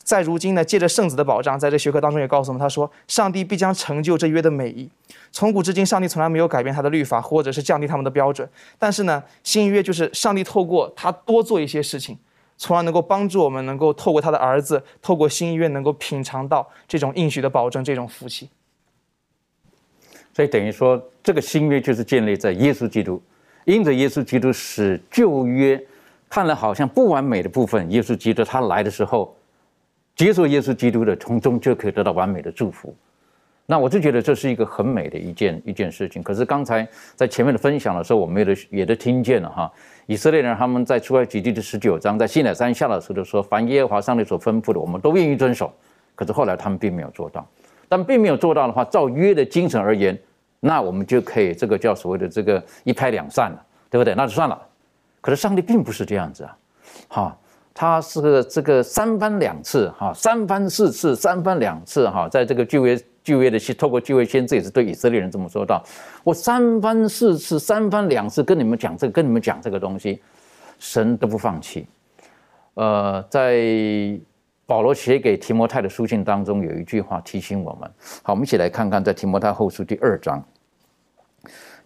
[0.07, 4.89] 在如今呢，借着圣子的保障，在这学科当中也告诉我们，他说，上帝必将成就这约的美意。
[5.33, 8.49] 从古至今，上帝从来没有改变他的律法，或者是降低他们的标准。
[8.79, 12.17] 但是呢，新约就是上帝透过他多做一些事情，
[12.55, 18.49] 从而能够帮助我们，能够透过他的儿子，透过新约，能够品尝到这种应许的保证，这种福气。
[20.33, 23.21] 所以等于说，这个新约就是建立在耶稣基督，
[23.65, 25.85] 因着耶稣基督使旧约
[26.29, 29.37] 看了好像不完美的部分，耶稣基督他来的时候。
[30.17, 32.93] 接受耶稣基督的，从中就可以得到完美的祝福。
[33.67, 36.23] 那我就觉得这是一个很美的一件一件事情。
[36.23, 39.71] 可是刚才在前面的分享的时候，我们也都也都听见了哈。
[40.08, 45.71] 以色列人他们在出埃及记的十九章，在西乃山下的时候就说：“凡耶和华上帝所吩咐的，我们都愿意遵守。”
[46.15, 47.47] 可是后来他们并没有做到。
[47.88, 50.17] 但并没有做到的话，照约的精神而言，
[50.62, 54.15] 那我们就可以这个叫所谓的这个一拍两散了，对不对？
[54.15, 54.60] 那就算了。
[55.21, 56.58] 可是上帝并不是这样子啊，
[57.10, 57.38] 哈。
[57.79, 65.83] 他是这个三番两次哈，三番四次，三番两次哈，在这个旧约旧约的透过旧约先知也是对以色列人这么说到，
[66.23, 70.19] 我三番四次，三番两次跟你们讲这个，跟你们讲这个东西，
[70.79, 71.87] 神都不放弃。
[72.73, 74.19] 呃，在
[74.65, 77.87] 保罗写给提摩太的书信当中有一句话提醒我们，
[78.23, 80.43] 好，我们一起来看看在提摩太后书第二章，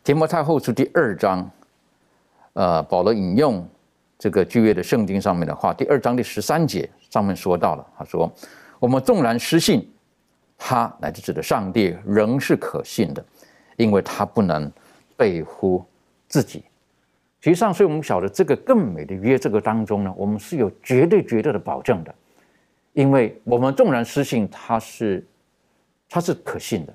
[0.06, 1.52] 提摩太后书第二章，
[2.54, 3.68] 呃，保罗引用。
[4.22, 8.32] 这个旧约的圣经上面的话，第二章第十三节上面说到了，他说
[8.78, 9.92] ：“我们纵然失信，
[10.60, 13.26] 他乃至指的上帝仍是可信的，
[13.78, 14.72] 因为他不能
[15.18, 15.84] 背乎
[16.28, 16.64] 自己。
[17.40, 22.14] 实际上，所以我们晓得这个更美的约，这个当中呢，我们是有绝对绝对的保证的，
[22.94, 25.26] 因为我们纵然失信，他是
[26.08, 26.94] 他是可信的，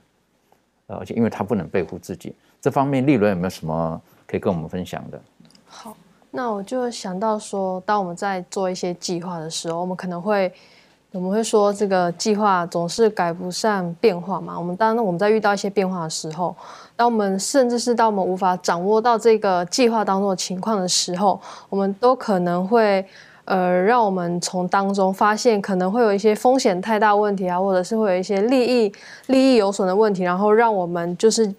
[0.96, 2.36] 而且因为他不能背乎自己。
[2.60, 5.20] 这方面，利伦有没有什么可以跟我们分享的？”
[6.36, 10.52] 那我就想到说，当我们在做一些计划的时候，我们可能会，
[11.10, 14.58] 我们会说这个计划总是改不上变化嘛。
[14.58, 16.54] 我们当我们在遇到一些变化的时候，
[16.94, 23.02] 当我们甚至是当我们无法掌握到这个计划当中的情况的时候，我们都可能会，
[23.46, 28.92] 呃，让我们从当中发现可能会有一些风险太大问题啊，或者是会有一些利益
[29.28, 31.54] 利益有损的问题，然后让我们就是。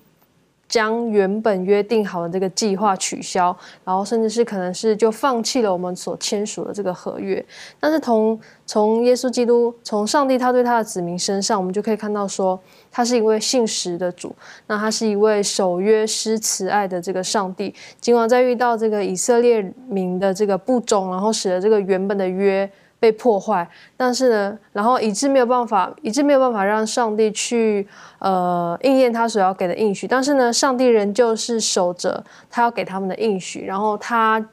[0.68, 7.44] 将原本约定好的这个计划取消，然后甚至是可能是就放弃了我们所签署的这个合约。
[7.80, 12.60] 但是从从耶稣基督，从上帝他对他的子民身上，我们就可以看到说，
[12.92, 14.36] 他是一位信实的主，
[14.68, 17.74] 那他是一位守约施慈爱的这个上帝。
[18.02, 22.70] 尽管在遇到这个以色列民的这个不忠，然后使得这个原本的约。
[23.00, 27.88] 被破坏，但是呢，然后以致没有办法，以致没有办法让上帝去
[28.20, 30.08] 呃应验他所要给的应许。
[30.08, 34.44] 但是呢，上帝仍旧是守着他要给他们的应许，然后他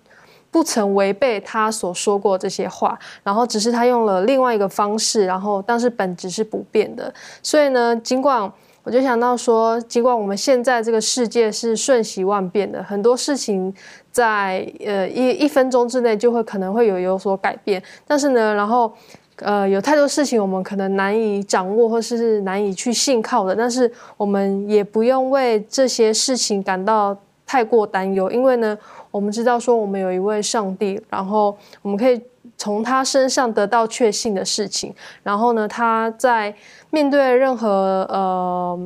[0.51, 7.13] 不曾违背他所说过这些话，然后只是他用了另外一个方式，然后但是本质是不变的。
[7.43, 8.53] 所以呢，尽管
[8.83, 13.75] 我就想到说，尽管我们现在这个世界是瞬息万变的，很多事情。
[14.14, 18.92] 在呃一一分钟之内就会可能会有有所改变，但是呢，然后
[19.40, 28.79] 呃有太多事情我们可能难以掌握或是难以去信靠的，但是我们也不用为这些事情感到太过担忧，因为呢，
[29.11, 32.22] 我们知道说我们有一位上帝，然后我们可以
[32.57, 36.55] 从他身上得到确信的事情，然后呢，他在
[36.90, 38.79] 面对任何呃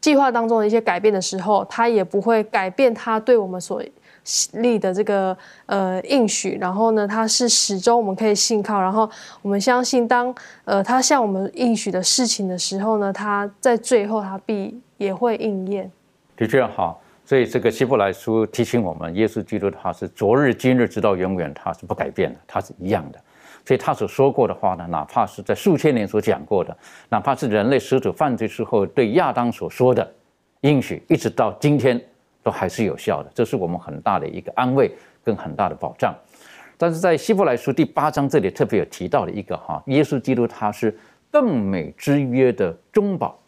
[0.00, 3.82] 计划当中的一些改变的时候，他也不会改变他对我们所。
[4.52, 5.36] 立的这个
[5.66, 9.08] 呃应许，然后呢，它是始终我们可以信靠，然后
[9.42, 15.90] 我们相信，当呃他向我们应许的事情的时候呢，他在最后他必也会应验。
[16.36, 23.18] 的确好，所以这个希伯来书提醒我们，耶稣基督他是昨日今日直到永远，他是不改变的，他是一样的。
[23.64, 26.76] 所以他所说过的话呢，哪怕是在数千年所讲过的，
[27.08, 30.10] 哪怕是人类始祖犯罪之后对亚当所说的
[30.60, 31.98] 应许，一直到今天。
[32.48, 34.90] 都还是有效的，这是我们很大的一个安慰
[35.22, 36.14] 跟很大的保障。
[36.78, 40.96] 但是在希伯来书第八章这里特别有提到的一个哈，耶稣基督他是
[41.30, 43.38] 更美之约的中保。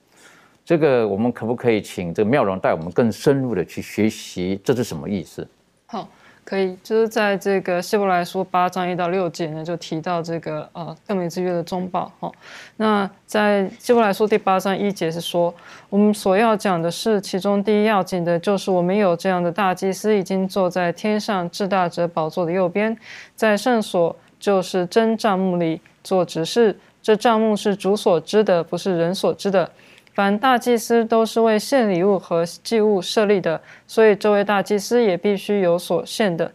[0.66, 5.48] 这个我们可不可以请这个妙容带我们更深入的去学习，这是什么意思？
[5.86, 6.06] 好。
[6.50, 12.28] 可以，就是在这个希伯来书八章一到六节呢，就提到这个呃更美之约的中保哈。
[12.76, 15.54] 那在希伯来书第八章一节是说，
[15.88, 22.98] 我们所要讲的是其中第一要紧的，就是我们有这样的大祭司，已经坐在天上至大者宝座的右边，
[23.36, 26.76] 在圣所就是真帐幕里做执事。
[27.00, 29.70] 这帐幕是主所知的，不是人所知的。
[30.12, 36.52] 凡大祭司都是为献礼物和祭物设立的，所以这位大祭司也必须有所献的。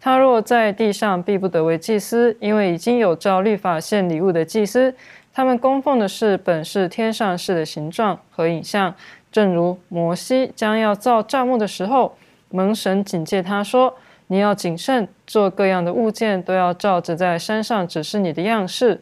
[0.00, 4.94] 他若在地上，必不得为祭司，因为已经有照律法献礼物的祭司，
[5.32, 8.94] 他们供奉的是本是天上事的形状和影像。
[9.32, 12.16] 正如摩西将要造帐幕的时候，
[12.50, 13.96] 蒙神警戒他说
[14.28, 19.00] ：“你要谨慎，做各样的物件都要照着在山上指示你的样式。”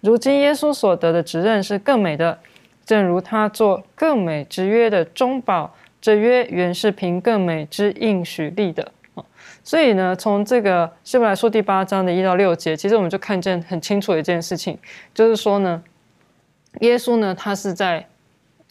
[0.00, 2.38] 如今耶稣所得的职任是更美的。
[2.88, 9.22] 正如他做更美之约的中保，这约原是凭更美之应许立的啊。
[9.62, 14.78] 所以呢，从这个希伯来说第八章的一到六节，其实我们就看见很清楚一件事情，
[15.12, 15.82] 就是说呢，
[16.80, 18.08] 耶稣呢，他是在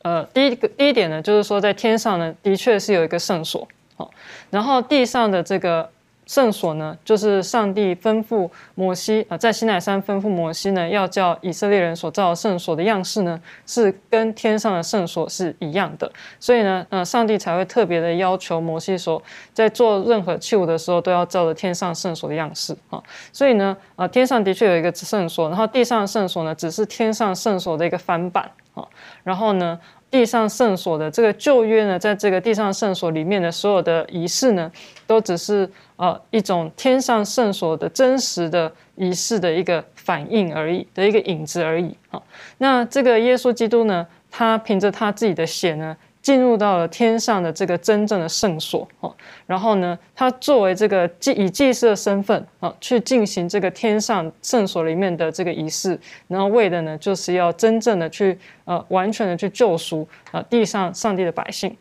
[0.02, 4.10] 呃第一个第一点呢，就是说在天上呢，的确是有一个圣所，好，
[4.50, 5.88] 然后地上的这个。
[6.28, 16.12] 圣所呢，就是上帝吩咐摩西啊，在西奈山吩咐摩西呢，要叫以色列人所造的圣所的样式呢，是跟天上的圣所是一样的。
[16.40, 19.22] 所以呢，呃，上帝才会特别的要求摩西说，
[19.54, 23.02] 在做任何器物的时候，都要照着天上圣所的样式啊。
[23.32, 28.86] 所以呢，啊，天上的确有一个圣所，然后地上的圣所呢，只是天上圣所的一个翻版啊。
[29.24, 29.80] 然后呢。
[30.10, 34.72] 地上圣所的这个旧约呢，在这个地上圣所里面的所有的仪式呢，
[35.06, 42.22] 都只是呃一种天上圣所的真实的仪式的一个反应而已，的一个影子而已啊。
[42.60, 45.96] 那这个耶稣基督呢，他凭着他自己的血呢。
[46.28, 61.74] 进入到了天上的这个真正的圣所哦，然后呢，他作为这个祭以祭司的身份啊，去进行这个天上圣所里面的这个仪式，然后为的呢，就是要真正的去呃完全的去救赎啊地上上帝的百姓。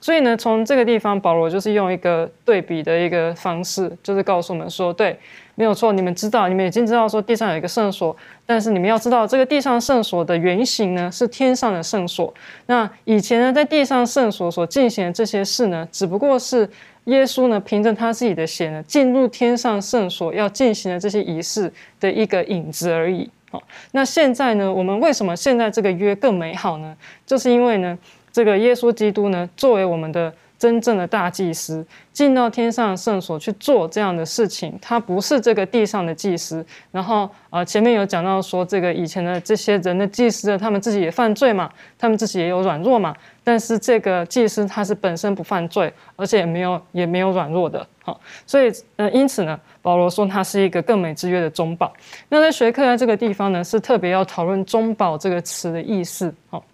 [0.00, 5.18] 所以呢，从这个地方，保罗就是用一个对比的一个方式，就是告诉我们说，对。
[5.56, 12.32] 没有错，你们知道，你们已经知道说地上有一个圣所，但是你们要知道，这个地上圣所的原型呢是天上的圣所。
[12.66, 16.68] 那以前呢，在地上圣所所进行的这些事呢，只不过是
[17.04, 23.30] 耶稣呢凭着他自己的血呢进入天上圣所要进行的这些仪式的一个影子而已。
[23.50, 23.62] 好，
[23.92, 26.96] 那现在呢，我们为什么现在这个约更美好呢？
[27.24, 27.96] 就是因为呢，
[28.32, 30.32] 这个耶稣基督呢作为我们的。
[30.58, 36.64] 真正的大祭司进到天上的圣所去做这样的事情，他不是这个地上的祭司。
[36.90, 43.14] 然后呃，前面有讲到说，这个以前的这些人的祭司，他们自己也犯罪嘛，他们自己也有软弱嘛。
[43.42, 47.86] 但是这个祭司他是本身不犯罪，而且也没有也没有软弱的。
[48.02, 51.92] 好，所以呃，因此呢，保罗说他是一个更美之约的中保。
[52.28, 56.32] 那在学科在这个地方呢，是特别要讨论中保这个词的意思。
[56.48, 56.64] 好。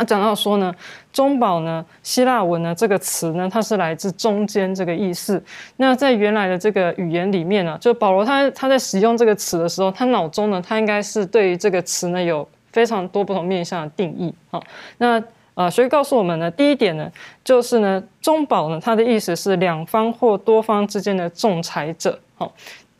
[0.00, 0.74] 那讲到说呢，
[1.12, 5.42] 中保呢，希腊文呢这个词呢，它是来自中间这个意思。
[5.76, 14.64] 那在原来的这个语言里面呢，就保罗他他在使用这个词的时候，他脑中呢，他应该是对于这个词呢有非常多不同面向的定义好。
[14.96, 15.22] 那
[15.52, 17.12] 呃，所以告诉我们呢，第一点呢，
[17.44, 22.50] 就是呢，中保呢，它的意思是两方或多方之间的仲裁者，好。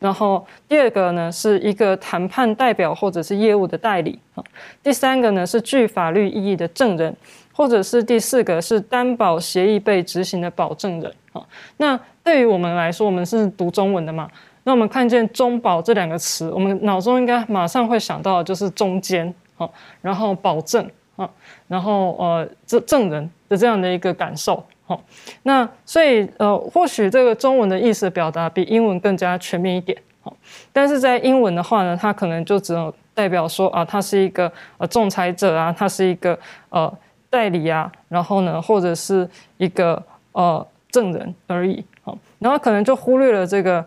[0.01, 4.43] 然后第二个呢，是一个谈判代表或者是业务的代理啊。
[4.81, 7.15] 第三个呢，是具法律意义的证人，
[7.53, 11.45] 或者是第四个是担保协议被执行的保证人啊。
[11.77, 14.27] 那对于我们来说，我们是读中文的嘛？
[14.63, 19.69] 那我们看见“中保”这两个词，我们脑中应该马上会想到的就是中间啊，
[20.01, 20.83] 然后保证
[21.15, 21.29] 啊，
[21.67, 24.63] 然后呃证证人的这样的一个感受。
[24.91, 25.01] 好，
[25.43, 29.97] 那所以呃，或许这个中文的意思表达比英文更加全面一点。
[30.21, 30.35] 好，
[30.73, 36.37] 但是在英文的话呢，它可能就只有代表说啊，他是一个呃仲裁者啊，他是一个
[36.71, 36.93] 呃
[37.29, 39.25] 代理啊，然后呢，或者是
[39.55, 41.81] 一个呃证人而已。
[42.03, 43.85] 好，然后可能就忽略了这个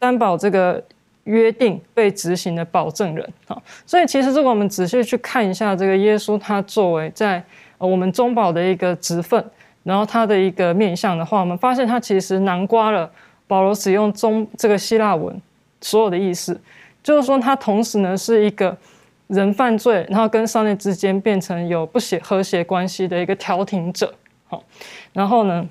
[0.00, 0.82] 担保这个
[1.24, 3.32] 约定被执行的保证人。
[3.46, 7.40] 好，所以其实如果我们仔细去看一下这个耶稣，他作为在
[7.78, 9.42] 呃我们中保的一个职分，
[9.82, 13.10] 然后他的一个面相的话，我们发现他其实囊括了
[13.46, 15.40] 保罗使用中这个希腊文。
[15.82, 16.60] 所有的意思，
[17.02, 18.76] 就是说他同时呢是一个
[19.28, 24.12] 人犯罪，然后跟上帝之间变成有不协和谐关系的一个调停者，
[24.46, 24.62] 好，
[25.14, 25.66] 然后呢，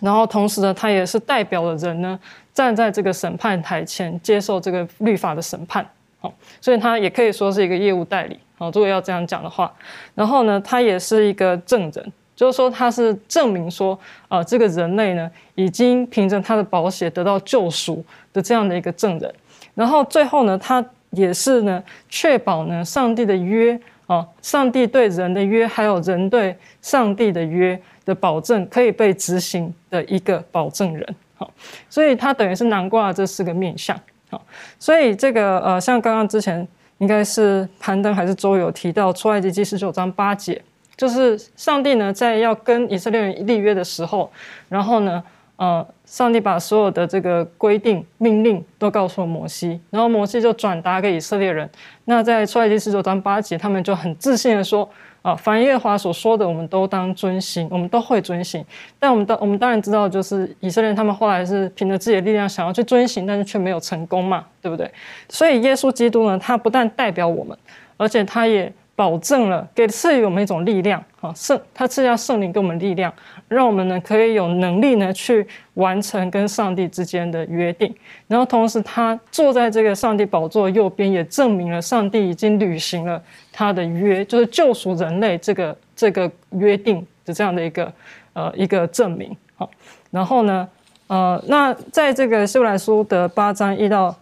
[0.00, 2.16] 然后同时呢，他也是代表了人呢
[2.54, 5.84] 站在这个审判台前接受这个律法的审判，
[6.20, 9.74] 好，所以他也可以说是一个业务代理，好，如果要这样讲的话，
[10.14, 12.12] 然后呢，他也是一个证人。
[12.38, 19.34] 就是说，他是证明说，啊，这个人类呢，已经凭着他的保险得到救赎的这样的一个证人。
[19.74, 23.76] 然后最后呢，他也是呢，确保呢，上帝的约
[24.06, 31.16] 啊，上帝对人的约，还有人对上帝的约的保证，可以被执行的一个保证人。
[31.34, 31.50] 好，
[31.90, 33.98] 所以他等于是囊括了这四个面相。
[34.30, 34.40] 好，
[34.78, 36.64] 所以这个呃，像刚刚之前
[36.98, 40.62] 应该是攀登还是周有提到出埃及记十九章八节。
[40.98, 44.28] 就是上帝呢，在要跟以色列人立约的时候，
[44.68, 45.22] 然后呢，
[45.54, 51.70] 呃，上帝把所有的这个规定、命令都告诉了摩西，然后摩西就转达给以色列人。
[52.06, 54.90] 那在出埃及十九章八节，他们就很自信的说
[55.22, 58.64] ：“啊，凡耶华所说的，我们都当遵行，我们都会遵行。”
[58.98, 64.90] 但我们当我们当然知道，就是以色列人他们后来是凭着自己的力量想要去遵行，但是却没有成功嘛，对不对？
[65.28, 67.56] 所以耶稣基督呢，他不但代表我们，
[67.96, 68.72] 而且他也。
[68.98, 73.14] 保证了给赐予我们一种力量，哈圣他赐下圣灵给我们力量，
[73.46, 77.94] 让我们呢可以有能力呢去完成跟上帝之间的约定。
[78.26, 83.22] 然后同时他坐在这个上帝宝座右边，也证明了上帝已经履行了
[83.52, 87.92] 他的约，就是救赎人类这个这个约定的这样的一个
[88.32, 89.30] 呃一个证明。
[89.54, 89.70] 好，
[90.10, 90.68] 然后呢
[91.06, 94.12] 呃那在这个希伯来书的八章一到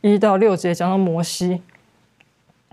[0.00, 1.62] 一到六节讲到摩西。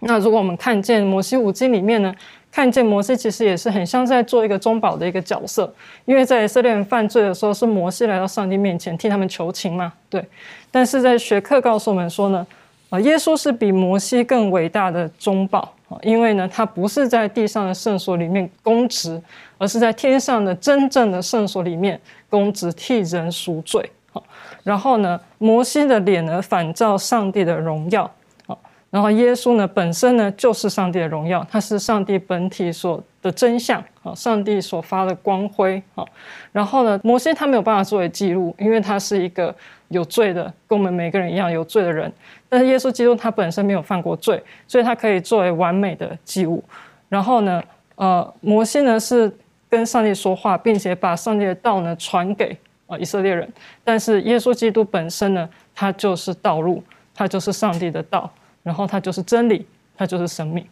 [0.02, 2.14] 那如果我们看见摩西五经里面呢，
[2.52, 5.72] 看见摩西其实也是很像在做一个中保的一个角色，
[6.06, 10.26] 因为在以色列人犯罪的时候，是摩西来到上帝面前替他们求情嘛，对。
[10.72, 12.46] 但是在学课告诉我们说呢，
[12.90, 19.22] 啊，耶稣是比摩西更伟大的中保啊，因为呢，他不是在地上的圣所里面公职，
[19.60, 23.92] 而是在天上的真正的圣所里面公职替人赎罪。
[24.12, 24.24] 好，
[24.64, 28.10] 然后呢，摩西的脸呢反照上帝的荣耀。
[28.92, 36.06] 然后耶稣呢，本身呢就是上帝的荣耀，他是上帝本体所的真相啊，上帝所发的光辉啊。
[36.52, 39.56] 然后呢，摩西他没有办法作为记录，因为他是一个
[39.88, 42.12] 有罪的，跟我们每个人一样有罪的人。
[42.50, 46.62] 但是耶稣基督他本身没有犯过罪，所以他可以作为完美的记录。
[47.08, 47.64] 然后呢，
[47.96, 49.34] 呃，摩西呢是
[49.70, 53.50] 跟上帝说话，并且把上帝的道呢传给啊以色列人。
[53.86, 56.84] 但是耶稣基督本身呢，他就是道路，
[57.16, 58.30] 他就是上帝的道。
[58.64, 60.66] 然后它就是真理，它就是生命。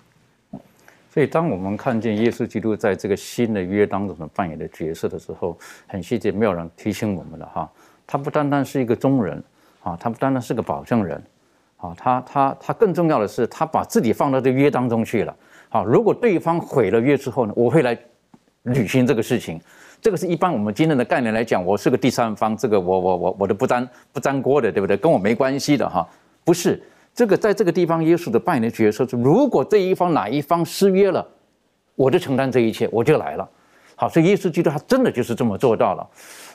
[1.12, 7.70] 所以，当我们看见耶稣基督在这个新的约当中所扮演的角色的时候，很细节，没有人提醒我们了哈。
[8.06, 9.44] 他不单单是一个中人
[9.82, 11.22] 啊，他不单单是个保证人
[11.78, 15.36] 啊，他他他更重要的是，他把自己放到这约当中去了。
[15.70, 17.98] 啊，如果对方毁了约之后呢，我会来
[18.64, 19.60] 履行这个事情。
[20.00, 24.96] 这个是一般我们今天的概念来讲，我是个第三方，这个我我我我都不沾不沾锅的，对不对？
[24.96, 26.08] 跟我没关系的哈，
[26.46, 26.80] 不是。
[27.14, 31.28] 这个在这个地方，耶稣的扮演的角色是：如果这一方哪一方失约了，
[31.96, 33.50] 我就承担这一切，我就来了。
[33.96, 36.08] 好，所以耶稣基督他真的就是这么做到了。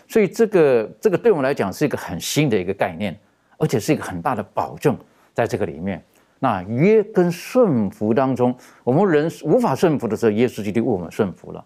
[0.09, 3.15] 所以这个这个对我们来讲是一个很新的一个概念，
[3.59, 4.97] 而且是一个很大的保证，
[5.35, 6.03] 在这个里面。
[6.39, 11.65] 那约跟顺服当中，我们人无法顺服的时候，耶稣基督为我们顺服了。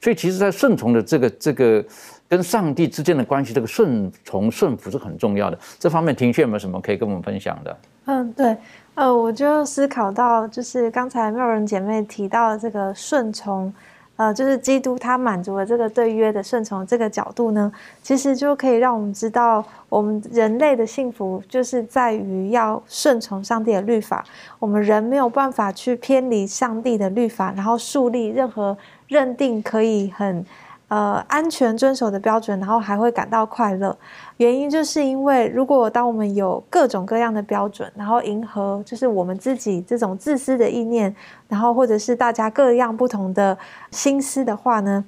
[0.00, 1.84] 所以其实，在顺从的这个这个
[2.28, 5.58] 跟上帝之间的关系，这个顺从顺服是很重要的。
[5.78, 7.76] 这方面，庭训有没有什么可以跟我们分享的？
[8.04, 8.56] 嗯，对，
[8.94, 13.72] 呃，我就思考到，就是刚才妙人姐妹提到的这个顺从，
[14.16, 17.70] 呃，就是基督他满足了这个对约的顺从这个角度呢，
[18.02, 24.24] 其实就可以让我们知道，我们人类的幸福就是在于要顺从上帝的律法。
[24.58, 28.76] 我们人没有办法去偏离上帝的律法，然后树立任何
[29.08, 30.46] 认定可以很。
[30.90, 33.94] 呃，安全遵守的标准，然后还会感到快乐。
[34.38, 41.14] 原因就是因为，如果当我们有各种各样的标准，然后迎合就是我们自己这种自私的意念，
[41.46, 43.58] 然后或者是大家各样不同的
[43.90, 45.04] 心思的话呢，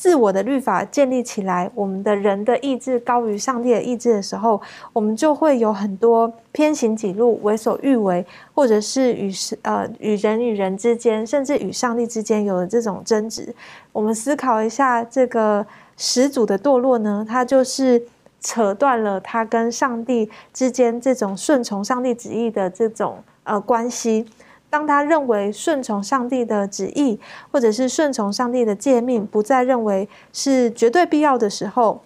[0.00, 4.58] 自我的律法建立起来，我们的人的意志高于上帝的意志的时候，
[4.94, 8.24] 我们就会有很多偏行己路、为所欲为，
[8.54, 9.30] 或者是与
[9.60, 13.54] 呃与人与人之间，甚至与上帝之间有了这种争执。
[13.92, 15.66] 我们思考一下，这个
[15.98, 18.02] 始祖的堕落呢，它就是
[18.40, 24.24] 扯断了他跟上帝之间这种顺从上帝旨意的这种呃关系。
[24.70, 27.18] 当他认为顺从上帝的旨意，
[27.50, 32.00] 或者是顺从上帝的诫命，不再认为是绝对必要的时候，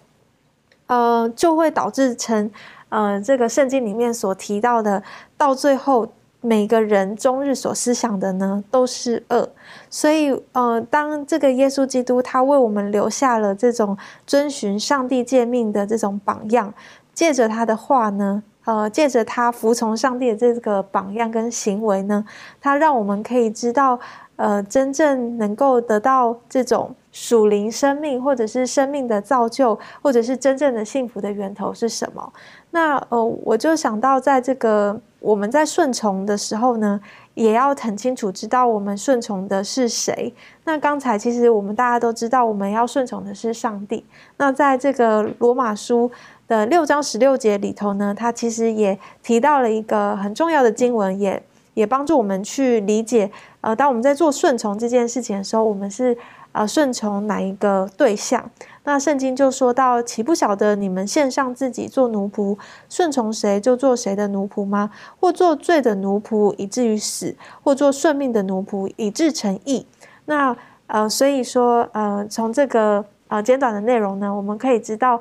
[0.86, 2.50] 呃，就会导致成，
[2.88, 5.02] 呃，这个圣经里面所提到的，
[5.36, 6.08] 到最后
[6.40, 9.50] 每个人终日所思想的呢，都是恶。
[9.90, 13.96] 所以，呃，当这个耶稣基督他为我们留下了这种
[14.26, 16.72] 遵循上帝诫命的这种榜样，
[17.12, 18.42] 借着他的话呢。
[18.64, 22.24] 呃，借着他服从上帝的这个榜样跟行为呢，
[22.60, 23.98] 他让我们可以知道，
[24.36, 32.32] 呃，真正能够得到这种属灵生命，或者是生命的造就，或者是真正的幸福的源头是什么。
[32.70, 36.98] 那呃，我就想到，在这个我们在顺从的时候呢，
[37.34, 40.34] 也要很清楚知道我们顺从的是谁。
[40.64, 44.04] 那刚才其实我们大家都知道，我们要顺从的是上帝。
[44.38, 46.10] 那在这个罗马书。
[46.46, 51.42] 的六章十六节里头呢，它其实也提到了一个很重要的经文，也
[51.72, 53.30] 也帮助我们去理解，
[53.62, 56.16] 呃，当我们在做顺从这件事情的时候，我们是
[56.52, 58.50] 呃顺从哪一个对象？
[58.84, 62.56] 那圣经就说到，岂不晓得你们献上自己做奴仆，
[62.90, 64.90] 顺从谁就做谁的奴仆吗？
[65.18, 69.86] 或做罪的奴仆以至于死，或做顺命的奴仆以致成义？
[70.26, 70.54] 那
[70.86, 75.18] 呃，所以说呃，从这个呃简短的内容呢，我们可以知道。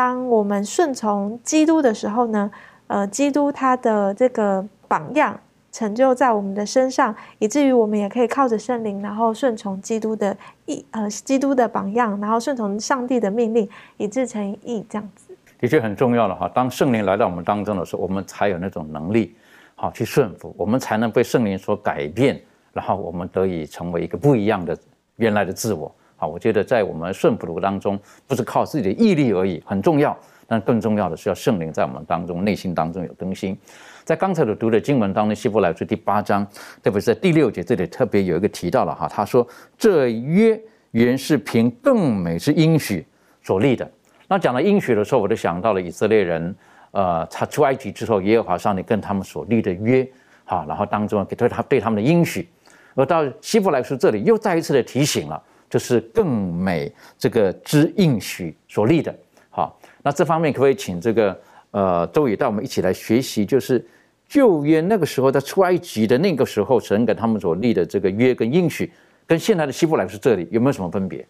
[0.00, 2.50] 当我们顺从基督的时候呢，
[2.86, 5.38] 呃，基督他的这个榜样
[5.70, 10.34] 成就在我们的身上，以至于我们也可以靠着圣灵，然后顺从基督的
[10.64, 15.36] 意，呃，基督的榜样，然后顺从上帝的命令，以致成义，这样子。
[15.58, 16.48] 的确很重要了哈。
[16.48, 19.36] 当圣灵来到我们当中的时候，我们才有那种能力，
[19.74, 22.40] 好去顺服，我们才能被圣灵所改变，
[22.72, 24.74] 然后我们得以成为一个不一样的
[25.16, 25.94] 原来的自我。
[26.20, 30.14] 好，我觉得在我们顺服当中，不是靠自己的毅力而已，很重要。
[30.46, 33.56] 但更重要的是要圣灵在我们当中、内心当中有更新。
[34.04, 36.46] 在刚才的读的经文当中，希伯来书第八章，
[36.82, 39.46] 特别是在第六节这里特别有一个提到了哈，他说
[39.78, 40.60] 这约
[40.90, 43.06] 原是凭更美之应许
[43.42, 43.90] 所立的。
[44.28, 46.54] 那讲到应许的时候，我就想到了以色列人，
[46.90, 50.06] 呃，他出埃及之后，耶和华上帝跟他们所立的约，
[50.44, 52.46] 好，然后当中给对他对他们的应许，
[52.94, 55.42] 而到希伯来书这里又再一次的提醒了。
[55.70, 59.14] 就是更美这个之应许所立的，
[59.48, 61.40] 好，那这方面可不可以请这个
[61.70, 63.46] 呃周宇带我们一起来学习？
[63.46, 63.82] 就是
[64.28, 68.90] 旧约那个时候在出埃及的那个时候，神给他们所立的这个约跟应许，
[69.26, 71.24] 跟现在的希伯来书这里有没有什么分别？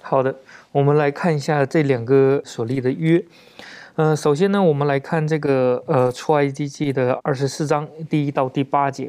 [0.00, 0.34] 好的，
[0.72, 3.24] 我们来看一下这两个所立的约。
[3.94, 9.08] 呃，首先呢，我们来看这个呃出埃及记的二十四章第一到第八节，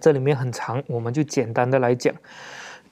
[0.00, 2.12] 这里面很长，我们就简单的来讲。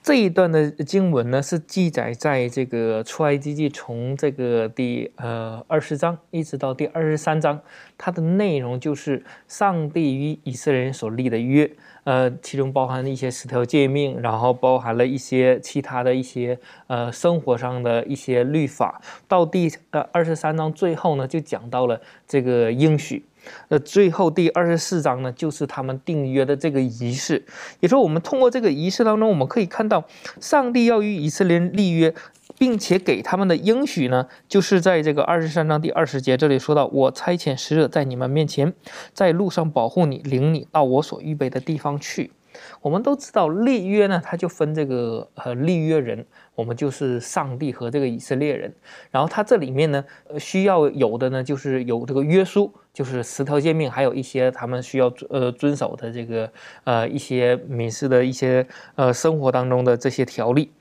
[0.01, 7.61] 这一段的经文呢，是记载在这个出埃及记从这个第呃二十章一直到第二十三章，
[7.99, 11.70] 它的内容就是上帝与以色列人所立的约，
[12.05, 19.03] 呃，其中包含了一些十条诫命，然后包含了一些其他的一些呃生活上的一些律法。
[19.26, 23.24] 到第呃二十三章最后呢，就讲到了这个应许。
[23.68, 27.44] 那最后第二十四章呢，就是他们订约的这个仪式。
[27.80, 30.05] 也说我们通过这个仪式当中，我们可以看到，
[30.40, 32.14] 上帝要与以色列人立约，
[32.59, 38.72] 并且给他们的应许呢，就是在这个二十三章第二十节这里说到：“我差遣使者在你们面前，
[39.12, 42.32] 在路上保护你，领你到我所预备的地方去。”
[42.80, 46.26] 我们都知道立约呢，它就分这个呃立约人。
[46.57, 48.74] 我们就是上帝和这个以色列人，
[49.12, 50.05] 然后它这里面呢，
[50.40, 56.51] 需要有的呢，就是有这个约束，就是十条诫命，还有一些他们需要呃遵守的这个
[56.82, 60.72] 呃一些民事的一些呃生活当中的这些条例，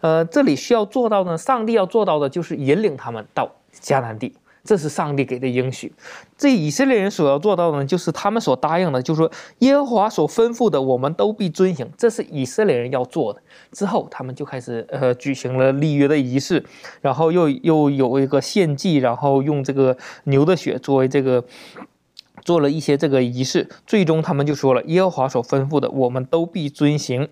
[0.00, 4.36] 呃，这里需要做到呢，上帝要做到的就是引领他们到迦南地。
[4.64, 5.92] 这是上帝给的应许，
[6.38, 11.86] 这以色列人所要做到的呢，就是他们所答应的，就是说耶和华所吩咐的，我们都必遵行。
[11.98, 13.42] 这是以色列人要做的。
[13.72, 16.64] 之后，他们就开始呃举行了立约的仪式，
[17.02, 21.44] 然后又又有一个献祭，然后用这个牛的血作为这个。
[22.44, 27.28] 做了一些这个仪式，最终他们就说了耶和华所吩咐的，我们都必遵行。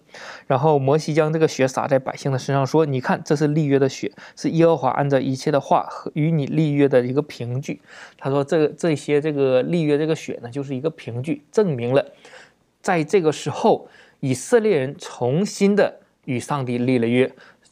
[0.46, 7.80] 然后摩西将这个血洒在百姓的身上，说：“你看，这是立约的血，是耶和华按照一切的话和与你立约的一个凭据。”
[8.16, 12.04] 他说：“这这些这个立约这个血呢，就是一个凭据，证明了
[12.80, 13.88] 在这个时候，
[14.20, 17.30] 以色列人重新的与上帝立了约。”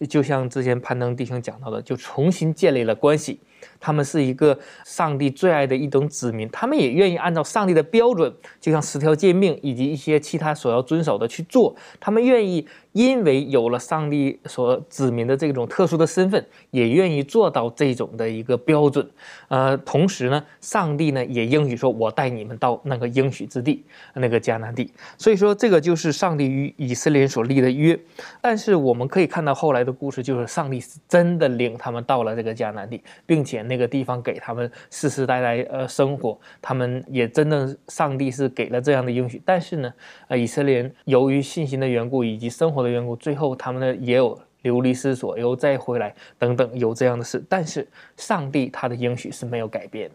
[0.08, 3.38] 就像之前攀登弟兄讲到的，就重新建立了关系。
[3.80, 11.74] 他们是一个上帝最爱的一种子民，他们也愿意按照上帝的标准，就像十条诫命以及一些其他所要遵守的去做。
[11.98, 12.68] 他们愿意。
[12.92, 19.08] 因为有了上帝所指明的这种特殊的身份，也愿意做到这种的一个标准。
[19.46, 27.96] 呃，同时呢，上帝呢也应许说：“我带你们到那个应许之地，那个迦南地。”所以说，这个就是上帝与以色列人所立的约。
[28.40, 39.40] 但是我们可以看到后来的故事，就是上帝是真的领他们到了这个迦南地，并且那个地方给他们世世代代呃生活，他们也真的上帝是给了这样的应许。
[39.46, 39.94] 但是呢，
[40.28, 42.80] 呃，以色列人由于信心的缘故以及生活。
[42.80, 47.44] 的缘故，最后他们呢也有流离失所，又再回来等等，有这样的事。
[47.46, 50.08] 但是上帝他的应许是没有改变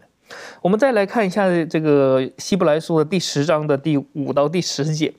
[0.60, 5.12] 我们再来看一下这个希伯来书的第十章的第五到第十节。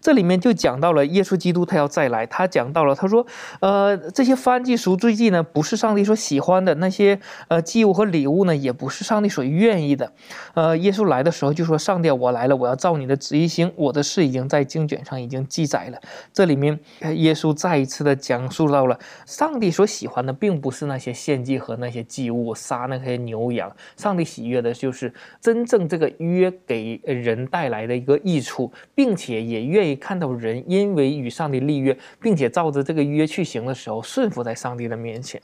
[0.00, 3.26] 这里面就讲到了耶稣基督他要再来，他讲到了，他说，
[3.60, 7.18] 呃，这些翻祭赎罪祭呢，不是上帝所喜欢的那些
[7.48, 10.12] 呃祭物和礼物呢，也不是上帝所愿意的。
[10.54, 15.98] 呃，耶稣来的时候就说，上帝，我来了，我要照你的旨意行，我的事已经在经卷上已经记载了。
[16.32, 16.78] 这里面
[17.14, 29.87] 耶稣再一次的讲述到了，上帝所喜欢的并不是那些献祭和那些祭物，杀那些牛羊，上帝喜悦的就是真正这个约给人带来的一个益处，并且也愿。
[29.88, 35.40] 可以看到人因为与上帝立约，并且照着这个约去行的时候，顺服在上帝的面前。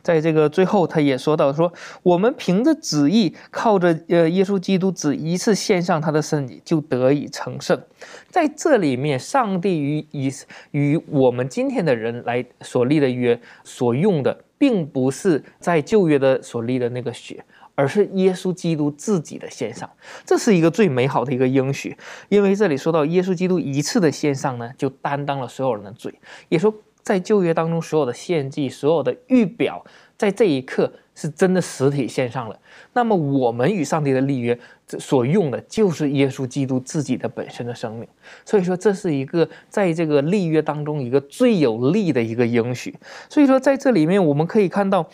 [0.00, 1.72] 在这个最后，他也说到说，
[2.04, 7.80] 我们凭着旨意，靠着呃耶稣基督只一次献上他的身体，就得以成圣。
[8.28, 10.30] 在这里面，上帝与以
[10.70, 17.44] 与我们今天的人来所立的约所用的，并不是在旧约的所立的那个血。
[17.80, 19.88] 而是耶稣基督自己的献上，
[20.26, 21.96] 这是一个最美好的一个应许，
[22.28, 26.12] 因为这里说到耶稣基督一次的献上呢，就担当了所有人的罪。
[26.50, 29.82] 也说在旧约当中所有的献祭、所有的预表，
[30.18, 32.60] 在这一刻是真的实体献上了。
[32.92, 34.58] 那么我们与上帝的立约
[34.98, 38.06] 所用的就是耶稣基督自己的本身的生命。
[38.44, 42.94] 所以说这是一个在这个立约当中一个最有力的一个应许。
[43.30, 45.08] 所以说在这里面我们可以看到，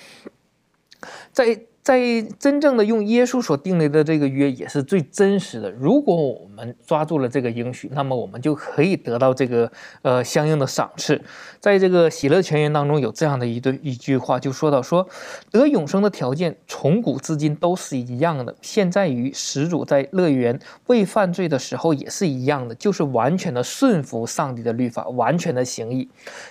[1.30, 1.60] 在。
[1.86, 5.70] 在真正的用耶稣所定立的这个约也是最真实的。
[5.70, 9.70] 如果我们抓住了这个应许，那么我们就可以得到这个
[10.02, 11.22] 呃相应的赏赐。
[11.60, 15.08] 在这个喜乐全言当中有这样的一对一句话，就说到说
[15.52, 20.58] 得永生的条件从古至今都是一样的，现在与始祖在乐园
[20.88, 26.08] 未犯罪的时候也是一样的，就是完全的顺服上帝的律法，完全的行义。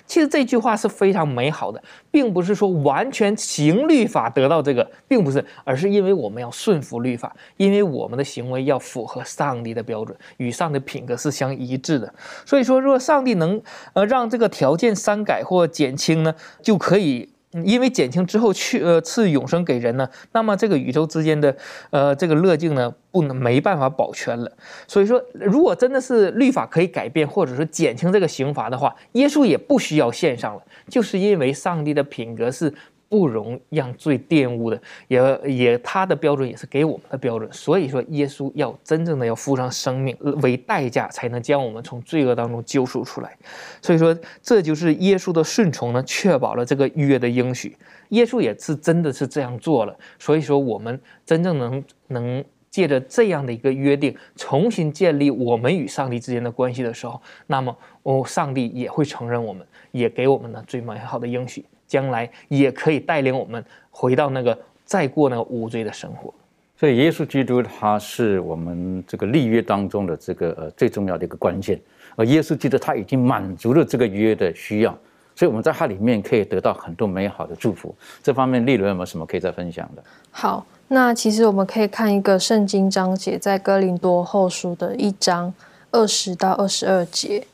[0.08, 1.84] 其实这句话是非常美好的，
[2.16, 5.26] 并不是说完全行律法得到这个，并。
[5.26, 12.14] 不是，而是因为我们要顺服律法，因为我们的行为要符合上帝的标准，与上帝品格是相一致的。
[12.46, 13.60] 所以说，若上帝能
[13.94, 17.28] 呃让这个条件删改或减轻呢，就可以
[17.64, 21.56] 因为减轻之后去呃赐永生给人呢，那么这个宇宙之间的
[21.90, 24.52] 呃这个乐境呢不能没办法保全了。
[24.88, 32.74] 所以说，如果真的是律法可以改变，或者说减轻这个刑罚的话，耶稣也不需要献上了，就是因为上帝的品格是。
[33.16, 37.50] 不容让罪玷污的，也也他的标准也是给我们的标准。
[37.54, 43.38] 所以说，耶稣要真正的要付上生命为代价，才能将我们从罪恶当中救赎出来。
[43.82, 47.78] 所以说，这就是耶稣的顺从呢，确保了这个约的应许。
[48.10, 49.98] 耶稣也是真的是这样做了。
[50.20, 61.64] 所以说，我们真正能能借着这样的一个约定，重新建立我们与上帝之间的关系的时候，那么哦，上帝也会承认我们，也给我们呢最美好的应许。
[61.88, 66.34] 将来也可以带领我们回到那个再过那个无罪的生活，
[66.78, 71.80] 所以耶稣基督他是我们这个立约当中的这个呃最重要的一个关键，
[72.16, 74.98] 而耶稣基督他已经满足了这个约的需要，
[75.36, 77.96] 所以我们在他里面可以得到很多美好的祝福。
[78.22, 80.04] 这方面利伦有没有什么可以再分享的？
[80.32, 85.54] 好，那其实我们可以看一个圣经章节，在哥林多后书的一章
[85.92, 87.46] 二十到二十二节。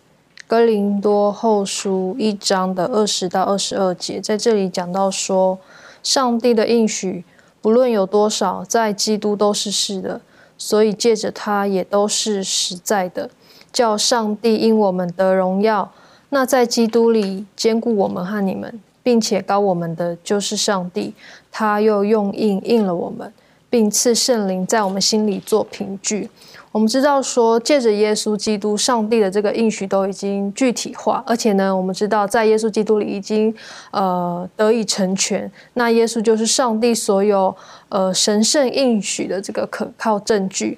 [0.52, 5.58] 哥林多后书一章的二十到二十二节，在这里讲到说，
[6.04, 7.24] 上帝的应许
[7.62, 10.20] 不论有多少，在基督都是是的，
[10.58, 13.30] 所以借着他也都是实在的，
[13.72, 15.90] 叫上帝因我们得荣耀。
[16.32, 21.14] 那在基督里兼顾我们和你们，并且高我们的就是上帝，
[21.50, 23.32] 他又用印印了我们，
[23.70, 26.30] 并赐圣灵在我们心里做凭据。
[26.72, 33.54] 我们知道说，借着耶稣基督，上帝的这个应许都已经具体化，而且呢，我们知道在耶稣基督里已经
[33.92, 35.52] 呃得以成全。
[35.74, 37.54] 那耶稣就是上帝所有
[37.90, 40.78] 呃神圣应许的这个可靠证据。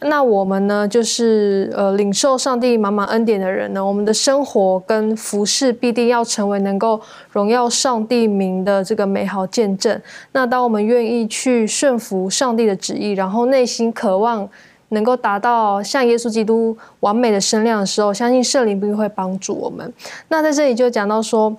[0.00, 10.00] 那我们呢，就是呃领受上帝满满恩典的人呢，我们的生活跟服饰必定要成为能够荣耀上帝名的这个美好见证。
[10.32, 14.48] 那当我们愿意去顺服上帝的旨意，然后内心渴望
[14.90, 19.92] 能够达到像耶稣基督完美的身量的时候，相信圣灵必定会帮助我们。
[20.28, 21.56] 那在这里就讲到说。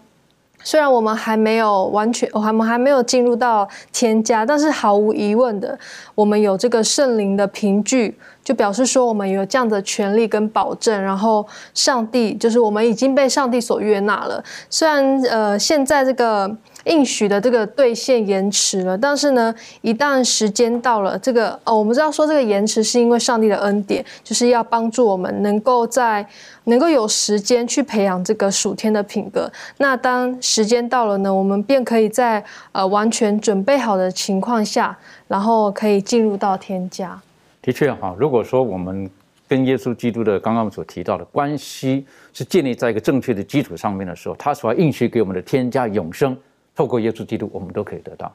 [0.61, 5.79] 虽然我们还没有完全，我们还没有进入到添加，但是毫无疑问的，
[6.13, 11.01] 我们有这个圣灵的凭据，就表示说我们有这样的权利跟保证。
[11.01, 14.43] 然后上帝就是我们已经被上帝所悦纳了。
[14.69, 16.53] 虽然呃现在这个。
[16.89, 26.27] 应许的这个兑现延迟了，但是呢，一旦时间到了，这个哦，我们知道说这个延迟是因为上帝的恩典，就是要帮助我们能够在
[26.63, 29.49] 能够有时间去培养这个属天的品格。
[29.77, 37.19] 那当时间到了呢，我们便可以在呃完全准备好的情况下，然后可以进入到天家。
[37.61, 39.07] 的确哈，如果说我们
[39.47, 46.35] 跟耶稣基督的刚刚所提到的关系是建立在一个正确的基础上面的时候，他所要应许给我们的天家永生。
[46.79, 48.33] 透过耶稣基督，我们都可以得到。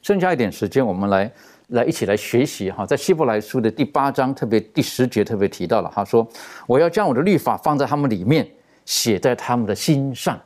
[0.00, 1.30] 剩下一点时间，我们来
[1.68, 2.86] 来一起来学习哈。
[2.86, 6.26] 在希伯来书的第八章，特别第十节特别提到了，他说
[6.66, 8.48] ：“我要将我的律法放在他们里面，
[8.86, 10.40] 写在他们的心上。”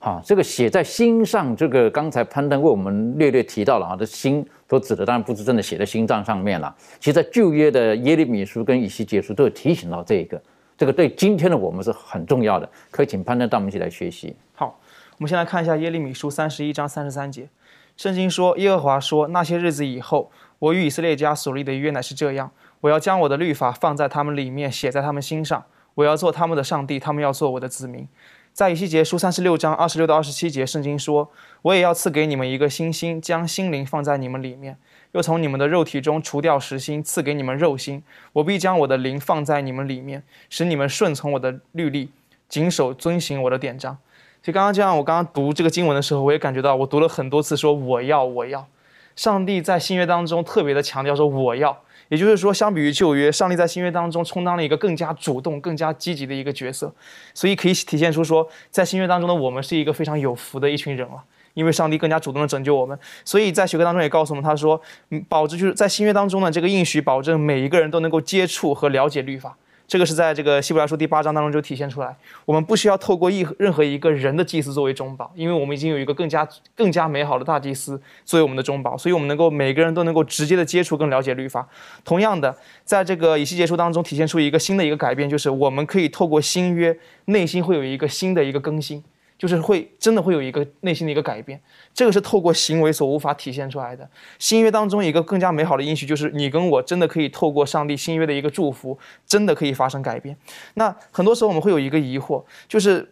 [0.00, 6.74] 哈，这个写在心上，这个刚才攀登为我们略略提到了啊，这心所指的当然不是真的写在心脏上面了。
[6.98, 10.40] 其实，在旧约的耶利米书跟以西结书都有提醒到这一个，
[10.78, 12.66] 这个对今天的我们是很重要的。
[12.90, 14.34] 可以请攀登带我们一起来学习。
[14.54, 14.80] 好。
[15.18, 17.48] 我们先来看一下耶利米书三十一章三十三节，
[17.96, 22.52] 圣经说：“耶和华说，那些日子以后，我与以色列家所立的约乃是这样：
[22.82, 25.64] 我要将我的律法放在他们里面，写在他们心上。
[25.96, 28.06] 我要做他们的上帝，他们要做我的子民。”
[28.54, 31.28] 在以西结书三十六章二十六到二十七节，圣经说
[31.62, 34.76] ：“我也要赐给你们一个新心，将心灵放在你们里面，
[35.12, 38.04] 又从你们的肉体中除掉实心，赐给你们肉心。
[38.34, 42.10] 我必将我的灵放在你们里面，使你们顺从我的律例，
[42.48, 43.98] 谨守遵行我的典章。”
[44.42, 48.66] 就刚刚就像，我刚刚读这个经文的时候，我也感觉到，我读了很多次，说我要，我要。
[49.14, 51.76] 上帝在新约当中特别的强调说我要，
[52.08, 56.94] 也就是说，相比于旧约，上帝在新约当中充当了一个更加主动、更加积极的一个角色，
[57.34, 61.20] 所以可以体现出说，在新约当中的我们是一个非常有福的一群人了，
[61.54, 62.96] 因为上帝更加主动的拯救我们。
[63.24, 64.80] 所以在学科当中也告诉我们，他说，
[65.28, 69.56] 保证就是在新约当中呢，这个应许保证每一个人都能够接触和了解律法。
[69.88, 72.14] 这个是在这个希伯来书第八章当中就体现出来，
[72.44, 81.66] 我们不需要透过一任何一个人的祭司作为中保，因为我们已经有一个更加更加美好的大祭司作为我们的中保，所以我们能够每个人都能够直接的接触更了解律法。
[82.04, 89.02] 同样的，在这个以西结书当中体现出一个新的一个改变，就是我们可以透过新约，内心会有一个新的一个更新。
[89.38, 91.58] 就是会真的会有一个内心的一个改变，
[91.94, 94.06] 这个是透过行为所无法体现出来的。
[94.38, 100.36] 新约当中一个更加美好的应许，就是你跟我真的可以透过上帝新约的一个祝福，真的可以发生改变。
[100.74, 103.08] 那很多时候我们会有一个疑惑，就是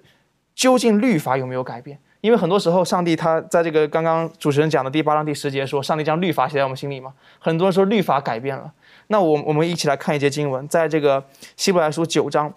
[0.54, 1.96] 究竟律法有没有改变？
[2.22, 7.14] 因为很多时候上帝他在这个刚刚主持人讲的第八章第十节说，上帝将律法写在我们心里嘛。
[7.38, 8.72] 很多人说律法改变了。
[9.06, 11.24] 那我我们一起来看一节经文，在这个
[11.56, 12.52] 希伯来书九章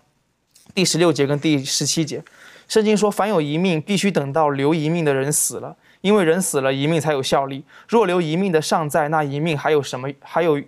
[0.74, 2.24] 第十六节跟第十七节。
[2.70, 7.64] 圣经说：“凡有一命，必须等到留一命的人死了，因为人死了，一命才有效力。
[7.88, 10.08] 若留一命的尚在，那一命还有什么？
[10.22, 10.62] 还有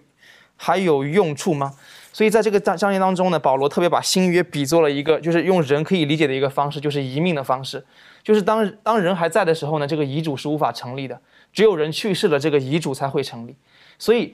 [0.58, 1.74] 还有用处吗？”
[2.12, 7.86] 所以，在这个章章节当中呢，保罗特别把新约比作了一个，就是用人可以理解的一个方式，就是遗命的方式。
[8.24, 11.22] 就是当当人还在的时候呢，这个遗嘱是无法成立的，
[11.54, 13.56] 只有人去世了，这个遗嘱才会成立。
[14.00, 14.34] 所以，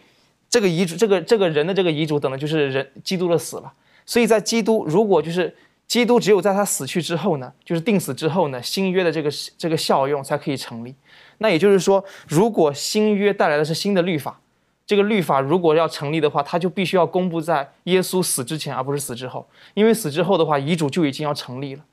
[0.49, 3.73] 这个遗嘱，这个这个人的这个遗嘱，等的就是人基督的死了。
[4.05, 5.53] 所以在基督，如果就是。
[5.87, 10.93] 基督只有在他死去之后呢，就是定死之后呢，新约的这个这个效用才可以成立。
[11.37, 14.37] 那也就是说，如果新约带来的是新的律法，
[14.85, 19.47] 这个律法如果要成立的话，它就必须要公布在耶稣死之前，而不是死之后。
[19.75, 21.83] 因为死之后的话，遗嘱就已经要成立了，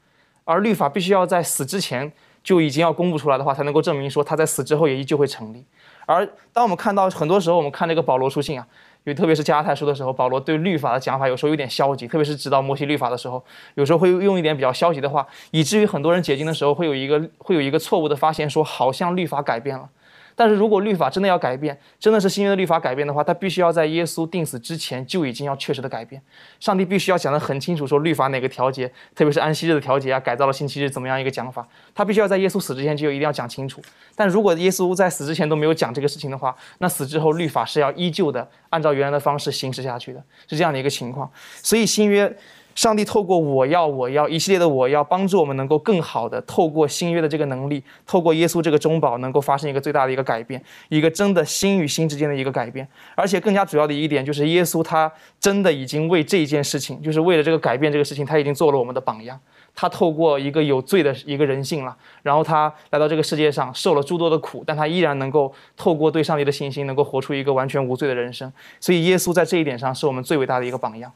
[0.44, 5.64] 而律法必须要在死之前就已经要公布出来的话，才能够证明说他在死之后也依旧会成立。
[6.06, 8.66] 而当我们看到很多时候，我们看这个保罗书信啊。
[9.04, 13.44] 因为特别是加拉太书的时候，保罗对律法的讲法有时候有点消极，特别是指导摩西律法的时候，
[13.74, 19.88] 有时候会用一点比较消极的话，以至于很多人解经的时候会有一个会有一个错误的发现，说好像律法改变了。
[20.36, 26.20] 但是如果律法真的要改变，真的是新约的律法改变的话，它必须要在耶稣定死之前就已经要确实的改变。
[26.58, 33.80] 上帝必须要讲得很清楚，说律法哪个调节，特别是安息日的调节啊，改造了星期日怎么样一个讲法，他必须要在耶稣死之前就一定要讲清楚。
[34.16, 41.30] 但如果耶稣在死之前都没有讲这个事情的话，那死之后律法是要依旧的按照原来的方式行使下去的，是这样的一个情况。
[41.62, 42.36] 所以新约
[42.74, 52.86] 上帝透过我要我要一系列的我要帮助我们能够更好的透过新约的这个能力，透过耶稣这个中保，能够发生一个最大的一个改变，一个真的心与心之间的一个改变。
[53.14, 59.38] 而且更加主要的一点就是，耶稣他真的已经为这一件事情，就是为了这个改变这个事情，他已经做了我们的榜样。
[59.76, 68.52] 他透过一个有罪的一个人性了，然后他来到这个世界上受了诸多的苦，但他依然能够透过对上帝的信心，能够活出一个完全无罪的人生。
[68.78, 71.10] 所以耶稣在这一点上是我们最伟大的一个榜样。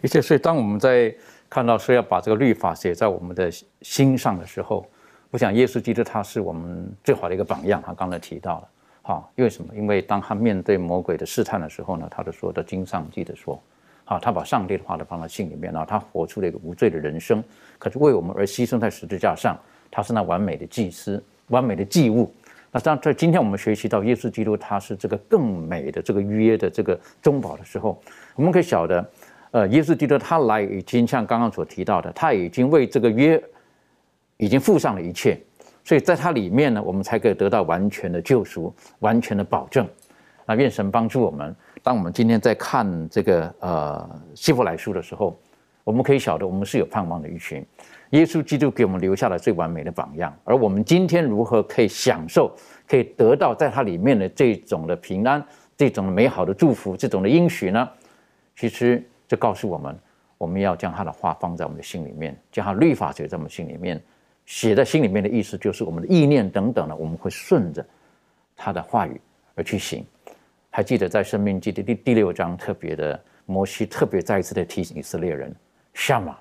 [0.00, 1.14] 的确，所以当我们在
[1.50, 3.50] 看到说要把这个律法写在我们的
[3.82, 4.86] 心上的时候，
[5.30, 7.82] 我想耶稣基督他是我们最好的一个榜样。
[7.84, 8.68] 他刚才提到了，
[9.02, 9.74] 好，因为什么？
[9.74, 13.60] 因为当他面对魔鬼的试探的时候呢，他就说的经上记得说。
[14.08, 17.44] 啊，他把上帝的话都放在心里面，然后他活出了一个无罪的人生，
[17.78, 19.54] 可是为我们而牺牲在十字架上，
[19.90, 22.32] 他是那完美的祭司，完美的祭物。
[22.72, 28.00] 那当在今天我们学习到耶稣基督他是这个更美的这个约的这个中保的时候，
[28.34, 29.06] 我们可以晓得，
[29.50, 33.42] 呃，耶稣基督他来已经像刚刚所提到的，他已经为这个约
[34.36, 35.38] 已经付上了一切，
[35.84, 39.88] 所以在他里面呢，我们才可以得到完全的救赎，完全的保证。
[40.46, 41.54] 那愿神帮助我们。
[41.82, 45.38] 当我们今天在看这个呃希伯来书的时候，
[45.84, 47.64] 我们可以晓得我们是有盼望的一群。
[48.10, 52.54] 耶稣基督给我们留下了最完美的榜样，而我们今天如何可以享受、
[52.86, 55.42] 可以得到在它里面的这种的平安、
[55.76, 57.88] 这种美好的祝福、这种的应许呢？
[58.56, 59.96] 其实这告诉我们，
[60.38, 64.02] 我们要将他的话放在我们的心里面，将他律法写在我们心里面。
[64.46, 67.86] 写在心里面的意思就是我们的意念等等呢，我们会顺着
[68.56, 69.20] 他的话语
[69.54, 70.02] 而去行。
[70.70, 75.54] 还记得在《生命记》的第第六章，特别的摩西特别再一次的提醒以色列人
[75.92, 76.38] ：“下马，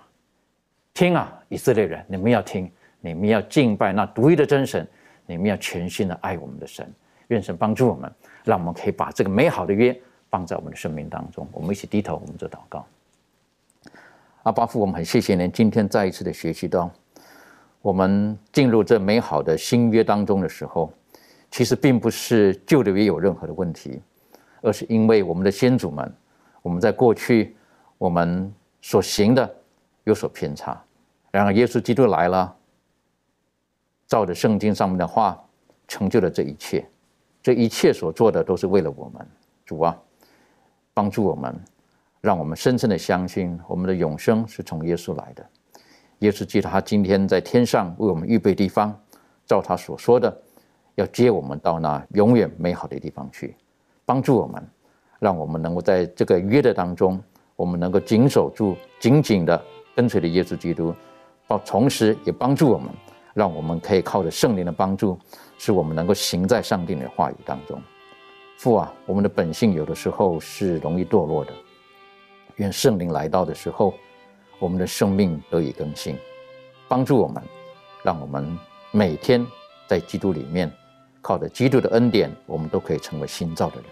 [0.93, 2.71] 听啊，以色列人，你们要听，
[3.01, 4.87] 你们要敬拜那独一的真神，
[5.25, 6.89] 你们要全心的爱我们的神。
[7.27, 8.09] 愿神帮助我们，
[8.45, 9.93] 让我们可以把这个美好的约
[10.29, 11.47] 放在我们的生命当中。
[11.51, 12.85] 我们一起低头，我们做祷告。
[14.43, 16.89] 阿巴父，我们很谢谢您今天再一次的学习到，
[17.81, 20.91] 我们进入这美好的新约当中的时候，
[21.51, 24.01] 其实并不是旧的约有任何的问题。
[24.61, 26.11] 而是因为我们的先祖们，
[26.63, 27.55] 我们在过去
[27.99, 28.51] 我们
[28.81, 29.55] 所行的
[30.03, 30.83] 有所偏差，
[31.29, 32.53] 然而耶稣基督来了，
[34.07, 35.39] 照着圣经上面的话，
[35.87, 36.83] 成就了这一切，
[37.41, 39.25] 这一切所做的都是为了我们。
[39.63, 39.95] 主啊，
[40.97, 41.55] 帮助我们，
[42.21, 45.45] 让我们深深的相信，我们的永生是从耶稣来的。
[46.19, 48.99] 耶稣基督他今天在天上为我们预备地方，
[49.45, 50.35] 照他所说的，
[50.95, 53.55] 要接我们到那永远美好的地方去。
[54.05, 54.67] 帮助我们，
[55.19, 57.21] 让我们能够在这个约的当中，
[57.55, 59.63] 我们能够紧守住、紧紧的
[59.95, 60.91] 跟随着耶稣基督，
[61.45, 62.89] 帮同时也帮助我们，
[63.35, 65.15] 让我们可以靠着圣灵的帮助，
[65.59, 67.79] 使我们能够行在上帝的话语当中。
[68.57, 71.53] 父啊，我们的本性有的时候是容易堕落的，
[72.55, 73.93] 愿圣灵来到的时候，
[74.59, 76.17] 我们的生命得以更新，
[76.87, 77.41] 帮助我们，
[78.03, 78.57] 让我们
[78.91, 79.45] 每天
[79.87, 80.71] 在基督里面。
[81.19, 83.85] 靠着基督的恩典，我们都可以成为新造的人。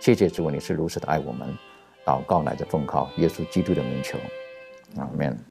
[0.00, 1.48] 谢谢主，你是如此的爱我们。
[2.04, 4.18] 祷告乃至奉靠耶稣基督的名求，
[4.96, 5.47] 阿门。